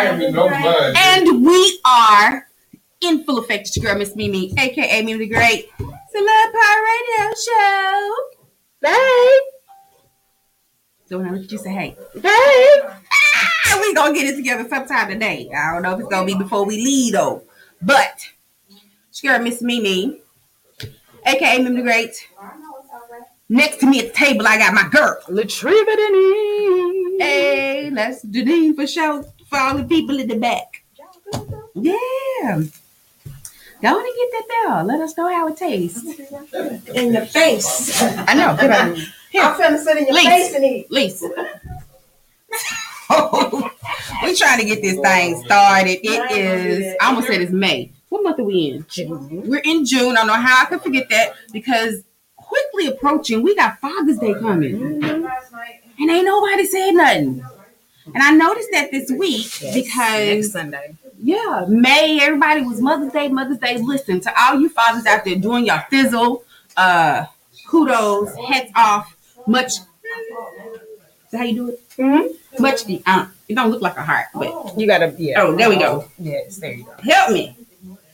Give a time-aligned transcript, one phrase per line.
[0.00, 0.94] I ain't mean no blood.
[0.96, 2.46] And we are
[3.02, 3.68] in full effect.
[3.68, 5.68] It's your girl, Miss Mimi, aka Mimi the Great.
[5.78, 8.14] It's a Love Power Radio Show.
[8.82, 9.42] Babe,
[11.06, 11.96] So when I look at you, say, hey.
[12.14, 12.22] babe.
[12.32, 15.50] Ah, we gonna get it together sometime today.
[15.54, 17.42] I don't know if it's gonna be before we leave though.
[17.82, 18.26] But
[19.10, 20.20] it's your girl, Miss Mimi,
[21.26, 22.26] aka Mimi the Great.
[23.50, 25.18] Next to me at the table, I got my girl.
[25.28, 27.20] Latriva Deneen.
[27.20, 30.84] Hey, let's do the for show for all the people in the back.
[31.74, 32.62] Yeah.
[33.82, 34.84] Go on and get that there.
[34.84, 36.04] Let us know how it tastes.
[36.94, 38.00] In your face.
[38.02, 38.56] I know.
[38.56, 38.96] Get on.
[39.30, 40.90] Here, I'm finna sit in your face and eat.
[40.90, 41.28] Lisa.
[44.22, 45.98] we trying to get this thing started.
[46.02, 47.92] It is, I almost said it's May.
[48.08, 48.86] What month are we in?
[48.88, 49.48] June.
[49.48, 50.12] We're in June.
[50.12, 52.02] I don't know how I could forget that because
[52.36, 54.78] quickly approaching, we got Father's Day coming.
[54.78, 55.26] Mm-hmm.
[56.00, 57.44] And ain't nobody said nothing.
[58.06, 60.96] And I noticed that this week Next because Sunday.
[61.22, 63.78] yeah, May, everybody was Mother's Day, Mother's Day.
[63.78, 66.44] Listen to all you fathers out there doing your fizzle.
[66.76, 67.26] Uh
[67.66, 69.72] kudos, hats off, much
[71.32, 71.80] is how you do it?
[71.96, 72.62] Mm-hmm.
[72.62, 75.42] Much uh, it don't look like a heart, but You gotta, yeah.
[75.42, 76.04] oh there we go.
[76.18, 76.94] Yes, there you go.
[77.02, 77.56] Help me.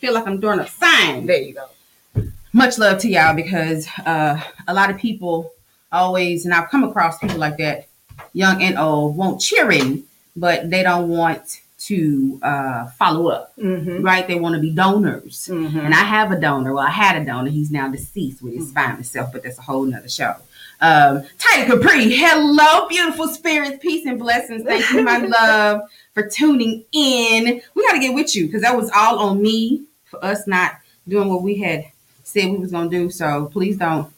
[0.01, 1.27] Feel like I'm doing a sign.
[1.27, 2.25] There you go.
[2.53, 5.53] much love to y'all because uh, a lot of people
[5.91, 7.87] always, and I've come across people like that,
[8.33, 14.03] young and old, won't cheer in, but they don't want to uh, follow up, Mm-hmm.
[14.03, 14.27] right?
[14.27, 15.49] They want to be donors.
[15.51, 15.79] Mm-hmm.
[15.79, 16.73] And I have a donor.
[16.75, 17.51] Well, I had a donor.
[17.51, 20.35] He's now deceased with his fine self, but that's a whole nother show.
[20.81, 24.63] Um, Titan Capri, hello, beautiful spirits, peace and blessings.
[24.65, 27.63] Thank you, my love, for tuning in.
[27.75, 30.73] We got to get with you because that was all on me for us not
[31.09, 31.85] doing what we had
[32.25, 33.09] said we was gonna do.
[33.11, 34.13] So please don't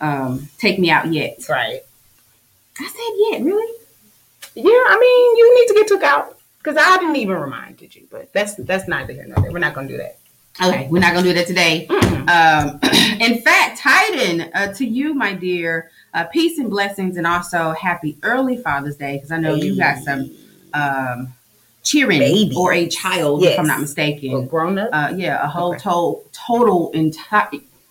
[0.00, 1.46] um, take me out yet.
[1.48, 1.80] Right.
[2.80, 3.74] I said yeah, really?
[4.54, 8.06] Yeah, I mean, you need to get took out because I didn't even reminded you,
[8.10, 9.52] but that's that's neither here nor there.
[9.52, 10.18] We're not gonna do that.
[10.60, 11.86] Okay, we're not gonna do that today.
[11.86, 12.80] Um,
[13.20, 18.16] in fact, Titan, uh, to you, my dear, uh, peace and blessings, and also happy
[18.22, 20.30] early Father's Day because I know you got some
[20.74, 21.32] um,
[21.84, 24.46] cheering or a child, if I'm not mistaken.
[24.46, 25.78] grown up, Uh, yeah, a whole Okay.
[25.84, 27.48] to- total entire.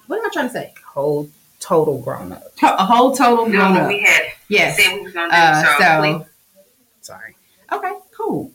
[0.07, 0.73] What am I trying to say?
[0.85, 2.55] whole total grown up.
[2.57, 3.87] To- a whole total grown up.
[3.87, 4.77] We had Yes.
[4.77, 5.35] said we was gonna do.
[5.35, 5.77] Uh, so,
[6.21, 6.25] so
[7.01, 7.35] Sorry.
[7.71, 8.51] okay, cool,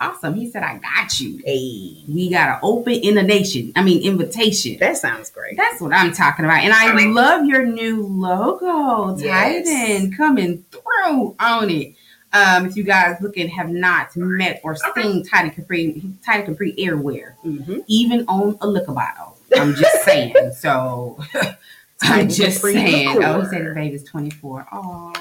[0.00, 0.34] awesome.
[0.34, 3.72] He said, "I got you." Hey, We got an open invitation.
[3.76, 4.76] I mean, invitation.
[4.80, 5.56] that sounds great.
[5.56, 6.62] That's what I'm talking about.
[6.62, 7.06] And I Really?
[7.12, 9.66] love your new logo, Yes.
[9.68, 11.94] Titan, coming through on it.
[12.32, 16.72] Um, if you guys look and have not met or seen Titan Capri, Titan Capri
[16.78, 17.78] Airwear, Mm-hmm.
[17.88, 19.36] even on a liquor bottle.
[19.56, 20.34] I'm just saying.
[20.56, 21.18] So
[22.02, 23.22] I'm just saying.
[23.22, 24.66] Oh, he said the baby's 24.
[24.72, 25.12] Oh,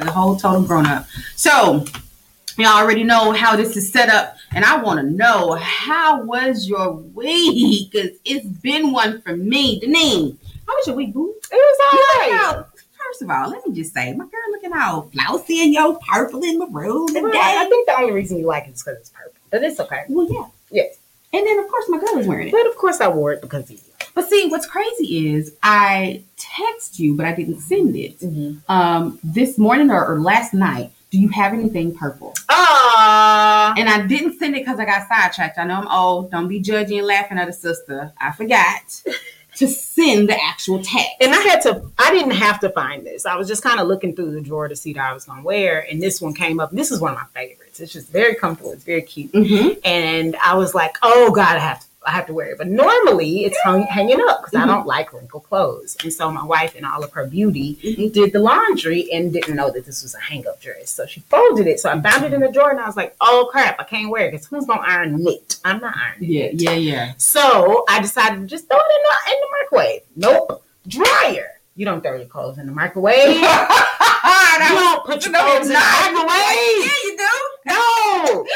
[0.00, 1.06] the whole total grown up.
[1.34, 1.84] So
[2.56, 6.68] y'all already know how this is set up, and I want to know how was
[6.68, 7.90] your week?
[7.90, 9.80] Because it's been one for me.
[9.80, 10.36] Deneen,
[10.66, 11.34] how was your week, boo?
[11.50, 12.40] It was all You right.
[12.44, 12.68] out-
[13.08, 16.42] First of all, let me just say, my girl looking all flousy in your purple
[16.42, 17.38] and maroon Well, today.
[17.38, 20.04] I think the only reason you like it is because it's purple, but it's okay.
[20.08, 20.46] well, yeah.
[20.70, 20.96] Yes.
[21.32, 22.52] And then, of course, my girl is wearing it.
[22.52, 23.78] But of course, I wore it because of you.
[24.14, 28.16] But see, what's crazy is I text you, but I didn't send it.
[28.68, 32.34] Um, this morning or, or last night, do you have anything purple?
[32.48, 35.58] Ah, And I didn't send it because I got sidetracked.
[35.58, 36.30] I know I'm old.
[36.30, 38.12] Don't be judging and laughing at a sister.
[38.20, 39.02] I forgot
[39.56, 41.10] to send the actual text.
[41.20, 41.88] and I had to.
[41.98, 43.26] I didn't have to find this.
[43.26, 45.42] I was just kind of looking through the drawer to see that I was gonna
[45.42, 46.70] wear, and this one came up.
[46.72, 47.78] This is one of my favorites.
[47.80, 48.72] It's just very comfortable.
[48.72, 49.30] It's very cute.
[49.32, 49.78] Mhm.
[49.84, 52.68] and I was like, "Oh God, I have to, I have to wear it." But
[52.68, 54.68] normally it's hung, hanging up because I Mhm.
[54.68, 55.96] don't like wrinkled clothes.
[56.02, 58.12] And so my wife, in all of her beauty, Mhm.
[58.12, 60.90] did the laundry and didn't know that this was a hang-up dress.
[60.90, 61.80] So she folded it.
[61.80, 64.10] So I found it in the drawer, and I was like, "Oh crap, I can't
[64.10, 65.56] wear it because who's gonna iron it?
[65.64, 66.94] I'm not ironing Yeah, it." yeah, yeah.
[66.94, 67.12] Yeah.
[67.16, 70.00] So I decided to just throw it in the in the microwave.
[70.16, 71.50] Nope, dryer.
[71.76, 73.34] You don't throw your clothes in the microwave.
[73.36, 76.28] you don't put your No, clothes in the microwave.
[76.84, 77.30] Yeah, you do.
[77.66, 78.46] No,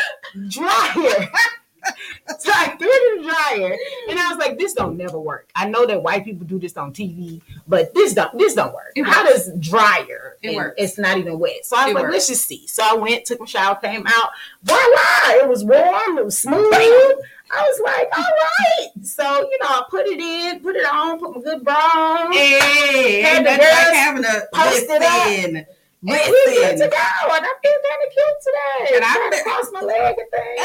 [0.49, 1.28] dryer.
[2.38, 3.76] so I threw it in the dryer,
[4.11, 6.76] and I was like, "This don't never work." I know that white people do this
[6.76, 8.93] on TV, but this don't this don't work.
[9.05, 10.37] How does dryer?
[10.43, 10.75] It works.
[10.79, 11.64] It's not even wet.
[11.64, 12.12] So I was It like, works.
[12.14, 14.31] "Let's just see." So I went, took my shower, came out.
[14.62, 15.43] Voila!
[15.43, 16.19] It was warm.
[16.19, 16.73] It was smooth.
[17.50, 21.19] I was like, "All right." So you know, I put it in, put it on,
[21.19, 22.32] put my good bra on.
[22.32, 23.61] Hey, Had the like
[23.94, 25.02] having a post it
[25.58, 25.67] up.
[26.02, 27.34] Listen, And to go.
[27.34, 28.96] And I feel kind of cute today.
[28.96, 30.60] And I bet- cross my leg and things.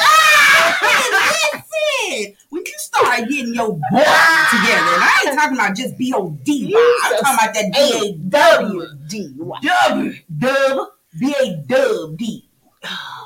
[0.00, 3.78] Ah, listen, when you start getting your boy
[4.50, 7.64] together, and I ain't talking about just B O D, You I'm talking about that
[7.76, 9.34] A B W D.
[9.38, 10.88] A W dub
[11.18, 12.48] B A dub D.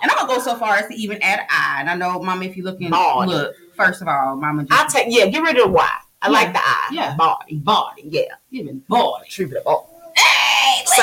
[0.03, 1.81] And I'm gonna go so far as to even add I.
[1.81, 3.31] And I know, Mama, if you're looking, Body.
[3.33, 3.55] look.
[3.77, 5.89] First of all, Mama, just I'll take yeah, get rid of the Y.
[6.23, 6.33] I Yeah.
[6.33, 6.89] like the I.
[6.93, 7.17] Yeah.
[7.17, 7.57] Body.
[7.59, 8.03] Body.
[8.09, 8.23] Yeah.
[8.53, 9.25] giving body.
[9.27, 9.89] Attributable.
[9.89, 9.98] Hey, Serving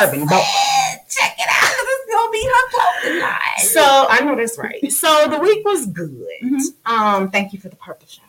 [0.02, 0.44] listen, body.
[1.10, 1.72] check it out.
[1.86, 3.40] This is gonna be her clothing line.
[3.58, 4.92] So I know that's right.
[4.92, 6.20] So the week was good.
[6.44, 6.62] Mhm.
[6.86, 8.26] Um, thank you for the purple shout.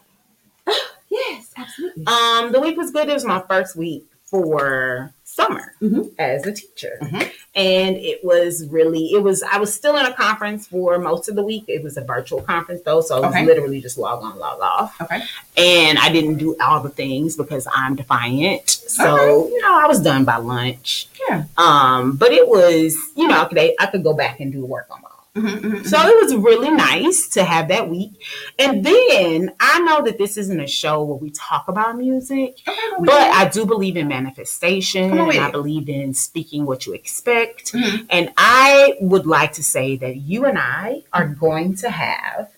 [1.08, 2.06] yes, absolutely.
[2.06, 3.08] Um, the week was good.
[3.08, 6.10] It was my first week for summer Mhm.
[6.18, 6.98] as a teacher.
[7.02, 7.30] Mhm.
[7.54, 11.36] And it was really, it was, I was still in a conference for most of
[11.36, 11.64] the week.
[11.68, 13.02] It was a virtual conference though.
[13.02, 13.44] So it was Okay.
[13.44, 14.94] literally just log on, log off.
[15.02, 15.20] Okay.
[15.58, 18.68] And I didn't do all the things because I'm defiant.
[18.70, 21.08] So, you know, I was done by lunch.
[21.28, 21.44] Yeah.
[21.58, 24.86] Um, but it was, you know, I could, I could go back and do work
[24.90, 28.12] on my Mhm, mhm, So it was really nice to have that week.
[28.58, 32.60] And then I know that this isn't a show where we talk about music.
[32.66, 35.12] Okay, but I do believe in manifestation.
[35.18, 37.72] On and I believe in speaking what you expect.
[37.72, 38.06] Mhm.
[38.08, 42.48] And I would like to say that you and I are going to have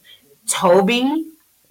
[0.48, 0.90] Tobe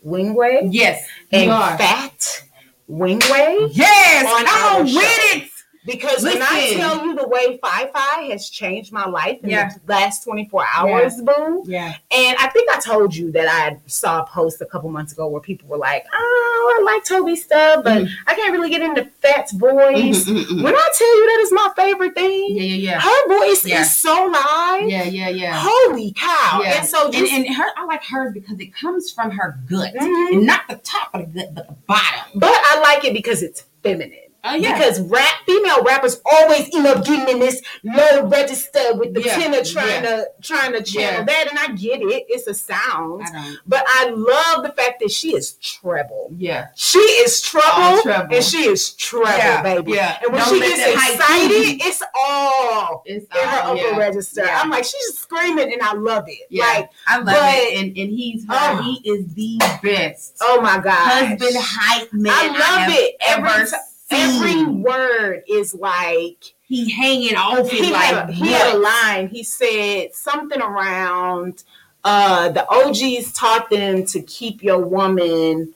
[0.06, 1.50] Nwigwe yes, and.
[1.78, 2.44] Fat
[2.90, 3.70] Nwigwe.
[3.72, 4.96] Yes, on come our on show.
[4.98, 5.50] with it.
[5.88, 9.70] Because when I tell you the way Fi-Fi has changed my life in Yeah.
[9.70, 11.94] the last 24 hours, boo, Yeah.
[12.12, 15.28] and I think I told you that I saw a post a couple months ago
[15.28, 18.10] where people were like, "Oh, I like Tobe's stuff, but Mhm.
[18.28, 20.64] I can't really get into Fat's voice." Mhm, mhm, mhm.
[20.64, 23.00] When I tell you that is my favorite thing, Yeah, yeah, yeah.
[23.00, 23.82] her voice Yeah.
[23.82, 24.90] is so live.
[24.90, 25.54] Yeah, yeah, yeah.
[25.56, 26.60] Holy cow!
[26.64, 26.80] Yeah.
[26.80, 29.94] And so And, just, and her, I like hers because it comes from her gut,
[29.96, 30.34] Mhm.
[30.34, 32.26] and not the top of the gut, but the bottom.
[32.36, 34.20] but I like it because it's feminine.
[34.50, 39.14] Oh yeah, Because rap female rappers always end up getting in this low register with
[39.14, 40.16] the Yeah, tenor trying yeah.
[40.18, 42.26] to trying to channel that, and I get it.
[42.30, 43.24] It's a sound.
[43.26, 43.56] I.
[43.66, 46.30] But I love the fact that she is treble.
[46.38, 48.34] Yeah, She is treble, treble.
[48.36, 49.92] and she is treble, baby.
[49.94, 50.20] yeah.
[50.24, 53.98] And when Don't she gets excited, it's all it's in her all, upper yeah.
[53.98, 54.44] register.
[54.50, 56.48] I'm like, she's screaming, and I love it.
[56.50, 58.54] Yeah, Like, I love but- it, and and he's her.
[58.58, 58.82] Oh.
[58.82, 60.94] he is the best oh my god,
[61.28, 62.34] husband hype man.
[62.34, 63.16] I love have it.
[63.22, 63.76] Every Ever ti-
[64.10, 68.78] Every word is like he hanging off he it had, like a, he had a
[68.78, 69.28] line.
[69.28, 71.64] He said something around
[72.04, 75.74] uh the OGs taught them to keep your woman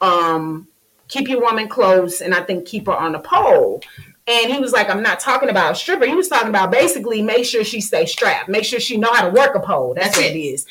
[0.00, 0.68] um
[1.08, 3.82] keep your woman close and I think keep her on a pole.
[4.26, 6.06] And he was like, I'm not talking about a stripper.
[6.06, 9.28] He was talking about basically make sure she stay strapped, make sure she know how
[9.28, 9.94] to work a pole.
[9.94, 10.66] That's, what it is.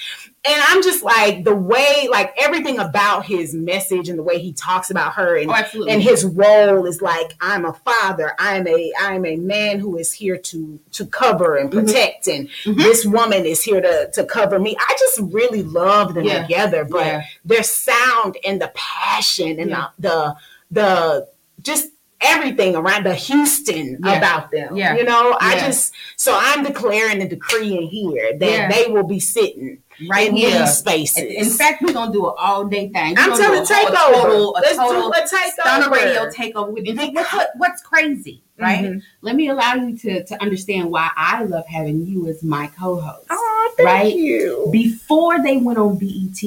[0.45, 4.53] And I'm just like the way, like everything about his message and the way he
[4.53, 8.91] talks about her and Oh, and his role is like i'm a father i'm a
[8.99, 11.85] i'm a man who is here to to cover and Mhm.
[11.85, 12.77] protect and Mhm.
[12.77, 16.41] this woman is here to to cover me i just really love them Yeah.
[16.43, 17.21] together but Yeah.
[17.43, 19.87] their sound and the passion and Yeah.
[19.99, 20.35] the,
[20.71, 21.27] the the
[21.61, 21.87] just
[22.21, 24.17] everything around the houston Yeah.
[24.17, 24.95] about them Yeah.
[24.97, 25.67] you know i Yeah.
[25.67, 29.77] just so i'm declaring and decreeing here that they will be sitting
[30.09, 30.59] right in here.
[30.59, 33.15] these spaces In fact, we're gonna do an all day thing.
[33.15, 35.51] We're i'm telling do a whole- takeover A total, a let's total do a takeover
[35.51, 36.71] Stunner Radio takeover.
[36.73, 38.85] with- what's, what, what's crazy, right?
[38.85, 39.01] Mhm.
[39.21, 43.27] Let me allow you to, to understand why I love having you as my co-host.
[43.29, 44.15] Oh, thank Right?
[44.15, 44.69] you.
[44.71, 46.41] Before they went on BET,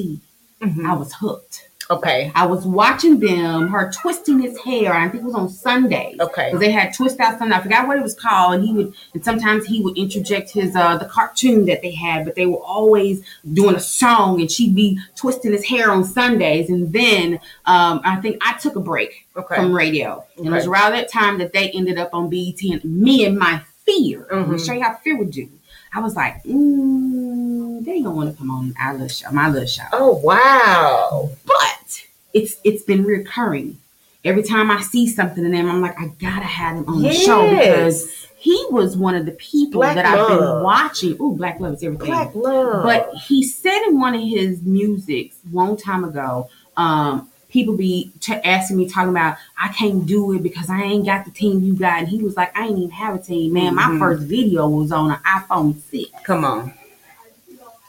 [0.63, 0.85] Mhm.
[0.89, 1.67] I was hooked.
[1.91, 2.31] Okay.
[2.33, 4.93] I was watching them, her twisting his hair.
[4.93, 6.15] I think it was on Sunday.
[6.19, 6.47] Okay.
[6.47, 7.51] Because they had twist out something.
[7.51, 8.55] I forgot what it was called.
[8.55, 12.25] And he would and sometimes he would interject his uh the cartoon that they had,
[12.25, 16.69] but they were always doing a song and she'd be twisting his hair on Sundays.
[16.69, 17.33] And then
[17.65, 19.55] um I think I took a break Okay.
[19.55, 20.23] from radio.
[20.37, 23.37] And it was around that time that they ended up on BET and me and
[23.37, 24.27] my fear.
[24.31, 24.65] I'm gonna Mhm.
[24.65, 25.49] show you how fear would do.
[25.95, 29.67] I was like, mm, they don't want to come on our little show, my little
[29.67, 31.29] show Oh wow.
[31.45, 33.77] but it's it's been recurring.
[34.25, 37.11] Every time I see something in them, I'm like, I gotta have him on the
[37.13, 40.29] show because he was one of the people Black that I've Love.
[40.57, 41.17] been watching.
[41.21, 42.07] Ooh, Black Love is everything.
[42.07, 42.83] Black love.
[42.83, 48.33] But he said in one of his musics long time ago, um, people be t-
[48.33, 51.75] asking me talking about I can't do it because I ain't got the team you
[51.75, 53.75] got, and he was like, I ain't even have a team, man.
[53.75, 53.99] My Mhm.
[53.99, 56.09] first video was on an iPhone six.
[56.25, 56.73] come on.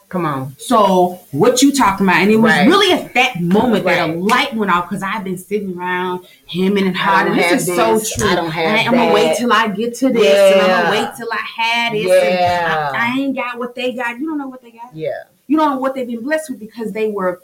[0.07, 0.55] Come on.
[0.59, 2.17] So what you talking about?
[2.21, 2.67] And it was Right.
[2.67, 6.77] really at that moment that a light went off because I've been sitting around him
[6.77, 7.27] and I hard.
[7.29, 8.29] And this is so true.
[8.29, 11.09] I don't have I'm gonna wait till I get to this, and I'm gonna wait
[11.17, 12.07] till I had it.
[12.07, 12.91] Yeah.
[12.93, 14.19] I, I ain't got what they got.
[14.19, 14.95] You don't know what they got.
[14.95, 15.23] Yeah.
[15.47, 17.41] You don't know what they've been blessed with because they were.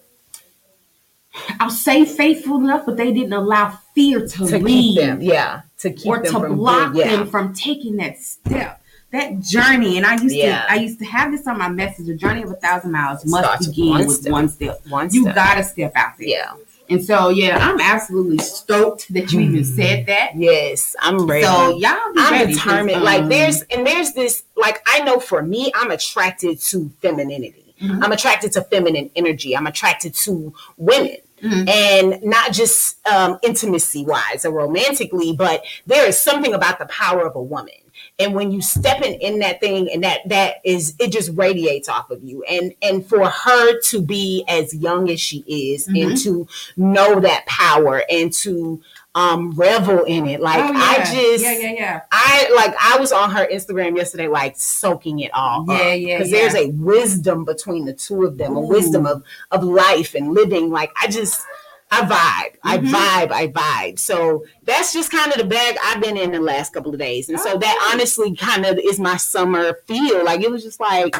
[1.60, 5.22] I'll say faithful enough, but they didn't allow fear to, To lead them.
[5.22, 5.62] Yeah.
[5.80, 7.16] To keep or them to from block being- yeah.
[7.18, 9.98] them from taking that step, that journey.
[9.98, 10.64] And I used Yeah.
[10.66, 13.26] to, I used to have this on my message: a journey of a thousand miles
[13.26, 14.32] must Starts begin one with step.
[14.32, 14.82] one step.
[14.90, 16.28] One You gotta step out there.
[16.28, 16.54] Yeah.
[16.90, 19.76] And so, yeah, I'm absolutely stoked that you even Hmm.
[19.76, 20.32] said that.
[20.36, 20.94] Yes.
[21.00, 21.46] I'm ready.
[21.46, 23.02] So y'all be I'm determined.
[23.04, 27.61] like um, there's and there's this like I know for me, I'm attracted to femininity.
[27.82, 28.04] Mhm.
[28.04, 29.56] I'm attracted to feminine energy.
[29.58, 31.18] I'm attracted to women.
[31.44, 31.68] Mhm.
[31.68, 37.26] And not just um, intimacy wise or romantically, but there is something about the power
[37.26, 37.74] of a woman.
[38.20, 41.90] And when you step in, in that thing and that that is it just radiates
[41.90, 42.44] off of you.
[42.44, 46.16] And and for her to be as young as she is and Mm-hmm.
[46.24, 46.48] to
[46.78, 48.80] know that power and to
[49.13, 50.39] um revel in it.
[50.39, 52.01] Like Oh, I just yeah, yeah, yeah.
[52.12, 56.00] I like I was on her Instagram yesterday, like soaking it all Yeah, up.
[56.00, 56.39] yeah, Because yeah.
[56.39, 60.70] there's a wisdom between the two of them, a wisdom of of life and living.
[60.70, 61.41] Like I just
[61.94, 62.89] I vibe, I Mhm.
[62.89, 64.00] vibe, I vibe.
[64.00, 67.27] So that's just kind of the bag I've been in the last couple of days,
[67.27, 67.91] and so that Okay.
[67.94, 70.24] honestly kind of is my summer feel.
[70.24, 71.18] Like it was just like,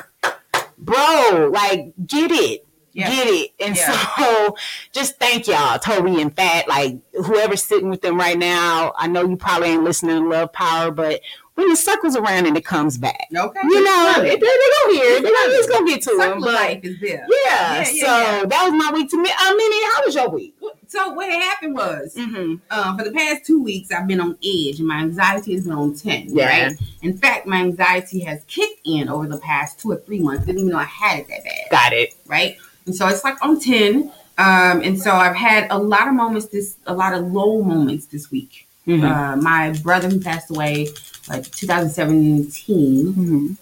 [0.78, 2.66] bro, like get it.
[2.94, 3.10] Yeah.
[3.10, 3.52] Get it.
[3.60, 3.92] And Yeah.
[4.18, 4.56] so
[4.92, 8.94] just thank y'all, Tobe and Fat, like whoever's sitting with them right now.
[8.98, 11.22] I know you probably ain't listening to Love Power, but
[11.56, 13.60] when it circles around and it comes back, Okay.
[13.64, 14.40] you know, they, it.
[14.40, 15.24] they gonna hear it.
[15.24, 16.42] They gonna, it's gonna get to Circle them.
[16.42, 17.28] But life is there.
[17.46, 18.46] yeah, Yeah, so yeah, yeah.
[18.46, 19.30] that was my week to me.
[19.38, 20.56] I mean, how was your week?
[20.88, 22.56] So what happened was, Mm-hmm.
[22.78, 25.74] um, for the past two weeks, I've been on edge, and my anxiety has been
[25.74, 26.28] on ten.
[26.36, 26.68] Yeah.
[26.68, 26.78] Right.
[27.02, 30.46] In fact, my anxiety has kicked in over the past two or three months.
[30.46, 31.56] Didn't even know I had it that bad.
[31.70, 32.14] Got it.
[32.26, 32.58] Right.
[32.86, 34.12] And so it's like on ten.
[34.38, 38.08] Um, and so I've had a lot of moments this, a lot of low moments
[38.08, 38.68] this week.
[38.88, 39.04] Mhm.
[39.04, 40.88] Uh, my brother who passed away
[41.30, 43.58] like 2017 Mhm.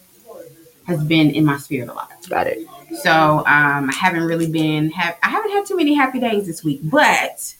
[0.85, 2.11] has been in my spirit a lot.
[2.29, 2.59] Got it.
[3.03, 6.63] So um, I haven't really been have I haven't had too many happy days this
[6.63, 7.53] week, but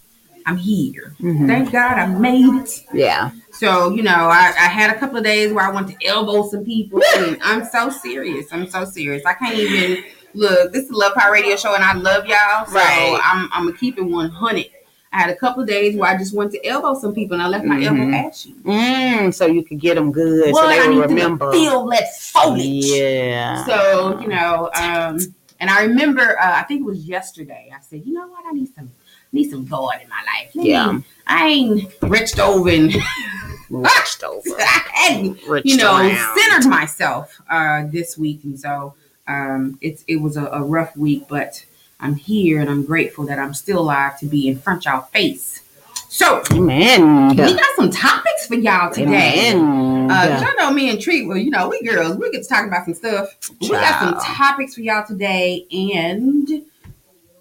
[0.46, 1.14] I'm here.
[1.20, 1.48] Mhm.
[1.48, 2.86] Thank God I made it.
[2.94, 3.32] Yeah.
[3.52, 6.48] So you know I, I had a couple of days where I went to elbow
[6.50, 8.48] some people, and I'm so serious.
[8.52, 9.24] I'm so serious.
[9.26, 10.72] I can't even look.
[10.74, 12.66] This is Love Power Radio Show, and I love y'all.
[12.66, 13.20] So Right.
[13.24, 14.66] I'm I'm gonna keep it 100.
[15.12, 17.42] I had a couple of days where I just went to elbow some people, and
[17.42, 17.86] I left my Mhm.
[17.88, 18.54] elbow ashy.
[18.64, 21.52] Mm, so you could get them good, Well, so they I need remember.
[21.52, 22.86] to feel that foliage.
[22.86, 23.66] Yeah.
[23.66, 25.18] So, you know, um,
[25.60, 27.72] and I remember, uh, I think it was yesterday.
[27.76, 28.44] I said, you know what?
[28.48, 28.92] I need some,
[29.32, 30.52] need some God in my life.
[30.54, 31.00] Let me- Yeah.
[31.26, 32.94] I ain't reached over and
[33.72, 34.42] Reached over.
[34.60, 36.38] I hadn't, you know, around.
[36.40, 38.94] centered myself uh, this week, and so
[39.30, 41.64] um, it's it was a, a rough week, but
[42.00, 45.02] I'm here and I'm grateful that I'm still alive to be in front of y'all
[45.04, 45.62] face.
[46.10, 47.30] So Amen.
[47.30, 49.52] we got some topics for y'all today.
[49.52, 50.10] Amen.
[50.10, 52.66] Uh, y'all know me and Treat, well, you know, we girls, we get to talk
[52.66, 53.38] about some stuff.
[53.62, 56.66] We got some topics for y'all today, and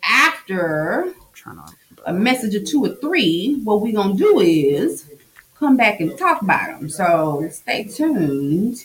[0.02, 5.06] after to- a message of two or three, what we gonna do is
[5.58, 6.90] come back and talk about them.
[6.90, 8.84] So stay tuned.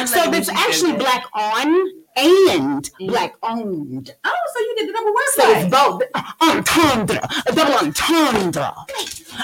[0.00, 4.14] love So it's actually black on and black owned.
[4.24, 4.32] Oh,
[4.80, 8.74] you did the uh, uh, double So it's entendre, a double entendre,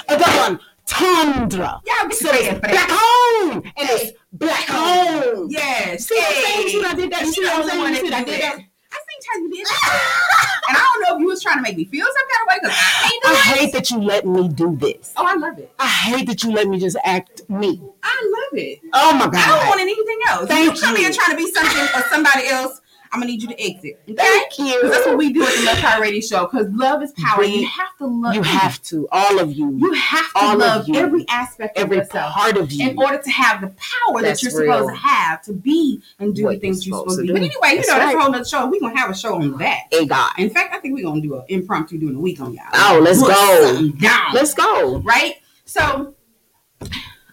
[0.07, 1.81] a double entendre.
[1.85, 5.49] Y'all get So it's black on and it's black on.
[5.49, 6.07] Yes.
[6.07, 6.69] See what I'm saying?
[6.69, 7.19] See what I did that?
[7.25, 7.83] She See the what I'm only saying?
[7.83, 8.55] one See that what I did that.
[8.57, 8.63] that?
[8.89, 10.61] I think Tyson did that.
[10.69, 12.47] and I don't know if you was trying to make me feel some kind of
[12.47, 15.13] way because I I hate that you let me do this.
[15.17, 15.71] Oh, I love it.
[15.77, 17.81] I hate that you let me just act me.
[18.01, 18.79] I love it.
[18.93, 19.35] Oh my god.
[19.35, 20.47] I don't want anything else.
[20.47, 22.81] Thank you come here trying to be something or somebody else.
[23.11, 23.99] I'm gonna need you to exit.
[24.09, 24.15] Okay?
[24.15, 26.45] Thank 'Cause that's what we do at the Love Power Radio Show.
[26.47, 27.39] Because love is power.
[27.41, 28.35] We- you have to love.
[28.35, 30.95] You have to, all of you, You have to all love you.
[30.95, 32.89] every aspect every of yourself part of you.
[32.89, 34.73] in order to have the power That's that you're real.
[34.73, 37.33] supposed to have to be and do What the things you're supposed to do.
[37.33, 38.65] But anyway, you That's know, that's a whole nother show.
[38.67, 39.81] We're gonna have a show on that.
[39.93, 40.31] a God.
[40.37, 42.63] In fact, I think we're gonna do an impromptu during the week on y'all.
[42.73, 43.89] Oh, let's Put go.
[43.99, 44.33] Down.
[44.33, 44.99] Let's go.
[44.99, 45.35] right?
[45.65, 46.13] So,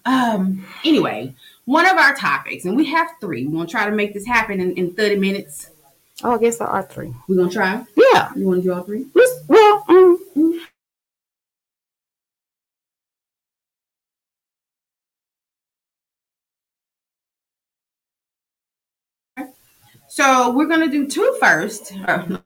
[0.07, 1.35] um, anyway,
[1.67, 3.47] one of our topics, and we have three.
[3.47, 5.71] We're gonna try to make this happen in, in 30 minutes.
[6.23, 7.13] Oh, I guess there are three.
[7.29, 7.85] We're gonna try.
[7.97, 8.31] Yeah.
[8.37, 9.07] You wanna do all three?
[9.15, 10.17] Let's, well, mm,
[20.09, 21.93] So we're gonna do two first.
[22.07, 22.39] Uh,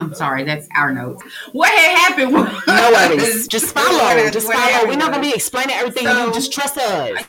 [0.00, 1.22] I'm sorry, that's our notes.
[1.52, 3.46] What had happened was no worries.
[3.56, 4.30] Just follow.
[4.30, 4.86] Just follow.
[4.88, 6.32] We're not gonna be explaining everything to So- you.
[6.32, 7.24] Just trust us.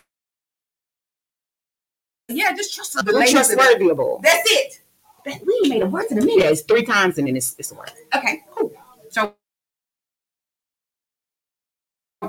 [2.30, 3.04] Yeah, just trust us.
[3.06, 3.34] We're ladies.
[3.36, 4.22] trustworthyable.
[4.22, 4.82] That's it.
[5.26, 6.38] That, we made a word to the minute.
[6.46, 7.92] Yeah, it's three times and then it's it's a word.
[8.16, 8.72] Okay, cool.
[9.10, 9.36] So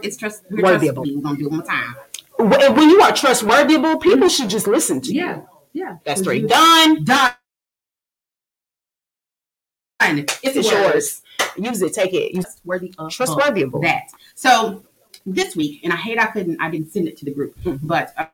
[0.02, 0.42] it's trust.
[0.50, 0.90] We're trustworthy.
[1.14, 1.94] We're gonna do it one time.
[2.38, 5.20] When you are trustworthyable, people should just listen to you.
[5.20, 5.40] Yeah,
[5.72, 5.96] yeah.
[6.04, 6.42] That's three.
[6.48, 7.04] Done.
[7.04, 7.30] Done.
[10.10, 11.22] It's, It's yours.
[11.56, 11.92] Use it.
[11.94, 12.34] Take it.
[12.34, 13.82] Use Trustworthy of trustworthyable.
[13.82, 14.08] that.
[14.34, 14.82] So
[15.26, 17.80] this week, and I hate I couldn't, I didn't send it to the group, Mhm.
[17.82, 18.26] but uh,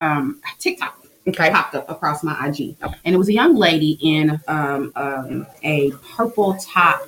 [0.00, 1.50] um, TikTok Okay.
[1.50, 5.90] popped up across my IG, and it was a young lady in um, um, a
[6.14, 7.00] purple top,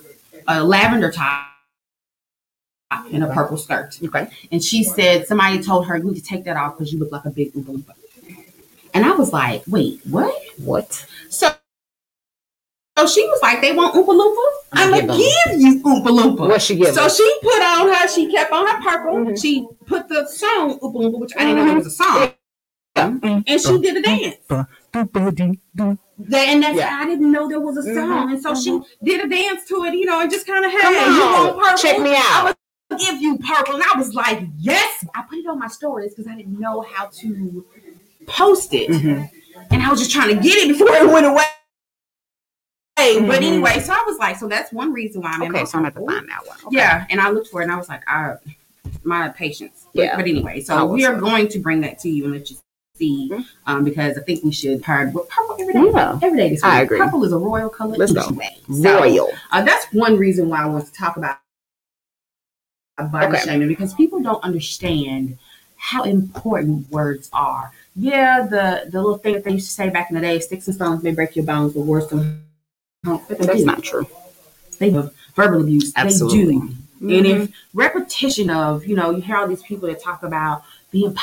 [0.48, 1.44] a lavender top,
[3.12, 3.98] and a purple skirt.
[4.02, 4.28] Okay.
[4.50, 7.12] And she said somebody told her you need to take that off because you look
[7.12, 7.92] like a big Oompa.
[8.94, 10.34] And I was like, wait, what?
[10.56, 11.04] What?
[11.28, 11.52] So,
[12.98, 14.44] so she was like, they want Oompa Loompa?
[14.72, 16.48] I'm I'ma gonna give give you Oompa Loompa.
[16.48, 16.94] What she give?
[16.94, 19.14] So she put on her, she kept on her purple.
[19.16, 19.40] Mhm.
[19.40, 22.32] She put the song Oompa Loompa, which I didn't know it was a song.
[22.96, 23.40] Mm-hmm.
[23.46, 24.36] And she did a dance.
[24.48, 24.68] That-
[26.48, 26.98] And that's Yeah.
[27.02, 27.94] I didn't know there was a song.
[27.94, 30.72] Mhm, And so she did a dance to it, you know, and just kind of
[30.72, 31.60] had Come you on.
[31.60, 31.76] purple.
[31.78, 32.56] Check me out.
[32.90, 33.74] I'ma give you purple.
[33.74, 35.04] And I was like, yes.
[35.14, 37.66] I put it on my stories because I didn't know how to
[38.26, 38.88] post it.
[38.88, 39.28] Mhm.
[39.70, 41.44] And I was just trying to get it before it went away.
[42.96, 43.35] But Mhm.
[43.37, 45.85] anyway, so I was like, so that's one reason why I'm in Okay, so I'm
[45.85, 46.56] have to find that one.
[46.66, 46.76] Okay.
[46.76, 48.35] Yeah, and I looked for it and I was like, I
[49.04, 49.85] my patience.
[49.92, 50.16] Yeah.
[50.16, 52.56] But, anyway, so we are going to bring that to you and let you
[52.96, 53.28] see.
[53.30, 53.44] Mhm.
[53.66, 55.90] Um, because I think we should heard well, purple every day.
[55.92, 56.18] Yeah.
[56.22, 56.98] Every day this I agree.
[56.98, 57.96] Purple is a royal color.
[57.96, 58.22] Let's go.
[58.22, 58.38] So,
[58.98, 59.28] Royal.
[59.52, 61.37] uh, that's one reason why I want to talk about
[63.11, 63.40] body Okay.
[63.44, 65.37] shaming because people don't understand
[65.76, 67.70] how important words are.
[67.94, 70.66] Yeah, the the little thing that they used to say back in the day, sticks
[70.66, 72.42] and stones may break your bones, but words don't.
[73.02, 74.06] But they That's not true.
[74.78, 75.92] They have verbal abuse.
[75.96, 76.59] Absolutely.
[76.59, 76.72] They do.
[76.96, 77.11] Mm-hmm.
[77.11, 81.14] And if repetition of, you know, you hear all these people that talk about being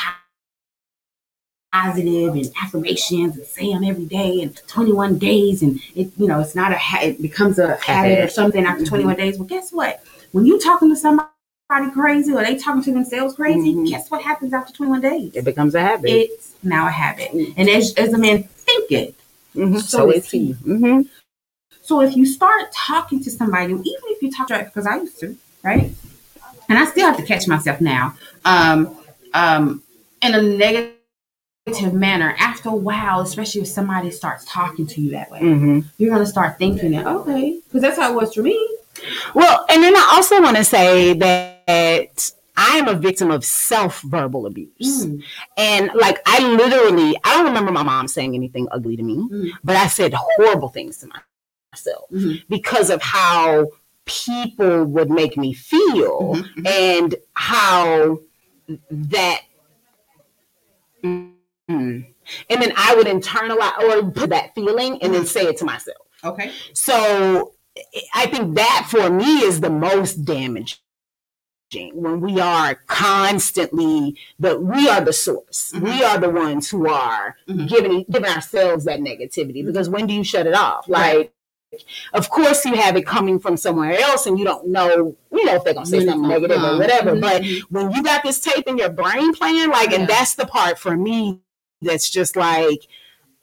[1.73, 6.39] positive and affirmations and say them every day and 21 days and it, you know,
[6.39, 8.89] it's not a, ha- it becomes a habit or something after Mhm.
[8.89, 9.39] 21 days.
[9.39, 10.03] Well, guess what?
[10.31, 11.27] When you talking to somebody
[11.93, 13.89] crazy or they talking to themselves crazy, Mhm.
[13.89, 15.31] guess what happens after 21 days?
[15.35, 16.11] It becomes a habit.
[16.11, 17.31] It's now a habit.
[17.57, 19.15] And as, as a man thinketh,
[19.55, 19.81] Mhm.
[19.81, 20.55] so So is is he.
[21.83, 25.19] So if you start talking to somebody, even if you talk to because I used
[25.19, 25.91] to, right?
[26.69, 28.15] And I still have to catch myself now,
[28.45, 28.95] um,
[29.33, 29.83] um,
[30.21, 32.35] in a negative manner.
[32.39, 36.25] After a while, especially if somebody starts talking to you that way, hmm you're gonna
[36.25, 38.57] start thinking that okay, because that's how it was for me.
[39.35, 44.01] Well, and then I also want to say that I am a victim of self
[44.01, 45.05] verbal abuse.
[45.05, 45.23] Mm.
[45.57, 49.49] And like, I literally, I don't remember my mom saying anything ugly to me, Mm.
[49.63, 51.07] but I said horrible things to
[51.73, 52.43] myself Mhm.
[52.49, 53.67] because of how
[54.05, 56.67] people would make me feel Mhm, mhm.
[56.67, 58.19] and how
[58.91, 59.41] that.
[61.03, 61.33] Mm.
[62.49, 66.05] And then I would internalize or put that feeling and then say it to myself.
[66.23, 66.51] Okay.
[66.73, 67.53] So
[68.13, 70.77] I think that for me is the most damaging
[71.93, 75.71] when we are constantly the we are the source.
[75.73, 75.81] Mhm.
[75.83, 77.67] We are the ones who are Mhm.
[77.67, 80.85] giving giving ourselves that negativity because when do you shut it off?
[80.87, 81.17] Right.
[81.17, 81.32] Like
[82.13, 85.55] of course you have it coming from somewhere else and you don't know, you know,
[85.55, 87.15] if they're gonna say something negative or whatever.
[87.15, 89.99] Mhm, But when you got this tape in your brain playing, like, Yeah.
[90.01, 91.39] and that's the part for me
[91.81, 92.87] that's just like,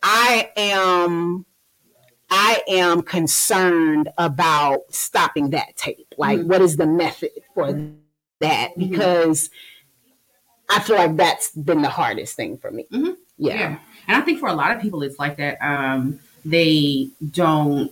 [0.02, 1.44] I am,
[2.30, 6.14] I am concerned about stopping that tape.
[6.16, 6.46] Like, Mhm.
[6.46, 7.72] what is the method for
[8.40, 8.70] that?
[8.76, 8.90] Mhm.
[8.90, 9.50] Because
[10.68, 12.86] I feel like that's been the hardest thing for me.
[12.92, 13.16] Mhm.
[13.36, 13.78] Yeah.
[14.06, 15.58] And I think for a lot of people, it's like that.
[15.60, 17.90] Um, they don't.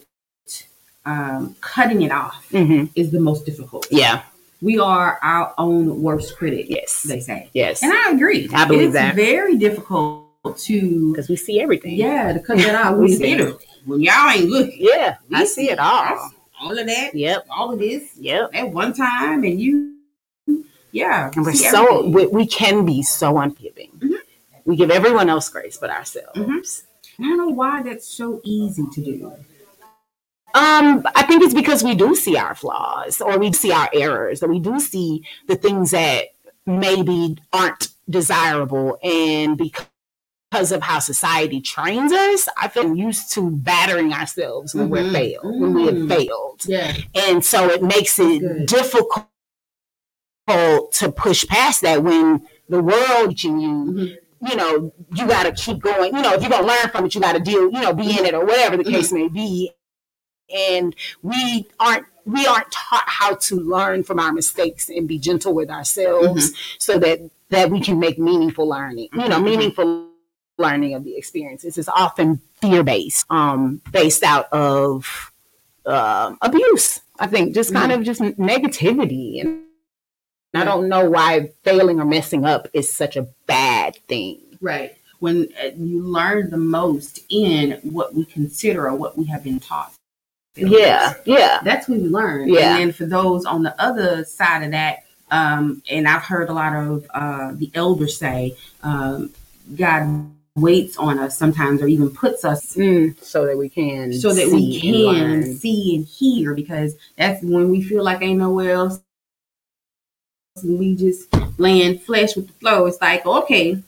[1.12, 3.86] Um, cutting it off hmm is the most difficult.
[3.90, 4.16] Yeah.
[4.60, 6.66] We are our own worst critic.
[6.68, 7.02] Yes.
[7.08, 7.48] They say.
[7.54, 7.82] Yes.
[7.82, 8.42] And I agree.
[8.52, 9.14] I believe it's that.
[9.14, 10.26] very difficult
[10.66, 11.94] to because we see everything.
[11.94, 12.98] yeah to cut that out.
[13.04, 14.76] We see see it when y'all ain't looking.
[14.92, 16.30] yeah, We I see it all.
[16.60, 18.50] All of that, Yep, all of this yep.
[18.52, 19.94] at one time, and you,
[20.92, 23.90] yeah, And we're so we, we can be so unforgiving.
[23.98, 24.18] Mhm.
[24.66, 26.36] We give everyone else grace but ourselves.
[26.36, 26.82] Mhm.
[27.20, 29.32] I don't know why that's so easy to do.
[30.58, 34.42] Um, I think it's because we do see our flaws or we see our errors,
[34.42, 36.24] or we do see the things that
[36.66, 38.98] maybe aren't desirable.
[39.04, 45.04] And because of how society trains us, I feel used to battering ourselves when we're
[45.04, 45.60] Mhm.
[45.60, 46.08] when we have Mm.
[46.08, 46.64] failed.
[46.66, 48.66] Yeah, And so it makes it Good.
[48.66, 49.26] difficult
[50.48, 54.16] to push past that when the world you Mhm.
[54.40, 56.14] you know, you got to keep going.
[56.14, 57.92] You know, if you're going to learn from it, you got to deal, you know,
[57.92, 59.72] be in it or whatever the case may be.
[60.54, 65.54] And we aren't we aren't taught how to learn from our mistakes and be gentle
[65.54, 69.08] with ourselves so that that we can make meaningful learning.
[69.14, 69.44] You know, Mhm.
[69.44, 70.08] meaningful
[70.58, 75.32] learning of the experiences is often fear based, um, based out of
[75.86, 77.00] um abuse.
[77.18, 79.64] I think just kind of just negativity and
[80.54, 84.40] I don't know why failing or messing up is such a bad thing.
[84.60, 84.94] right.
[85.20, 89.58] When uh, you learn the most in what we consider or what we have been
[89.58, 89.92] taught.
[90.58, 91.60] Yeah, yeah.
[91.62, 92.48] that's when we learn.
[92.48, 92.74] Yeah.
[92.74, 96.52] And then for those on the other side of that, um, and I've heard a
[96.52, 99.30] lot of uh, the elders say, um,
[99.76, 104.32] God waits on us sometimes, or even puts us Mm, so that we can so
[104.32, 108.38] that we see and can see and hear, because that's when we feel like ain't
[108.38, 109.00] nowhere else.
[110.62, 112.86] And we just land flesh with the flow.
[112.86, 113.80] It's like, okay,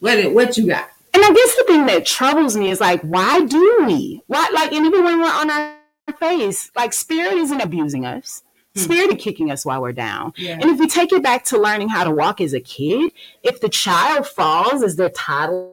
[0.00, 0.90] what it- what you got?
[1.12, 4.22] And I guess the thing that troubles me is like, why do we?
[4.28, 5.74] Why like and even when we're on our
[6.20, 8.42] face, like spirit isn't abusing us.
[8.76, 8.80] Hmm.
[8.82, 10.32] Spirit is kicking us while we're down.
[10.36, 10.52] Yeah.
[10.60, 13.10] And if we take it back to learning how to walk as a kid,
[13.42, 15.72] if the child falls as they're toddling,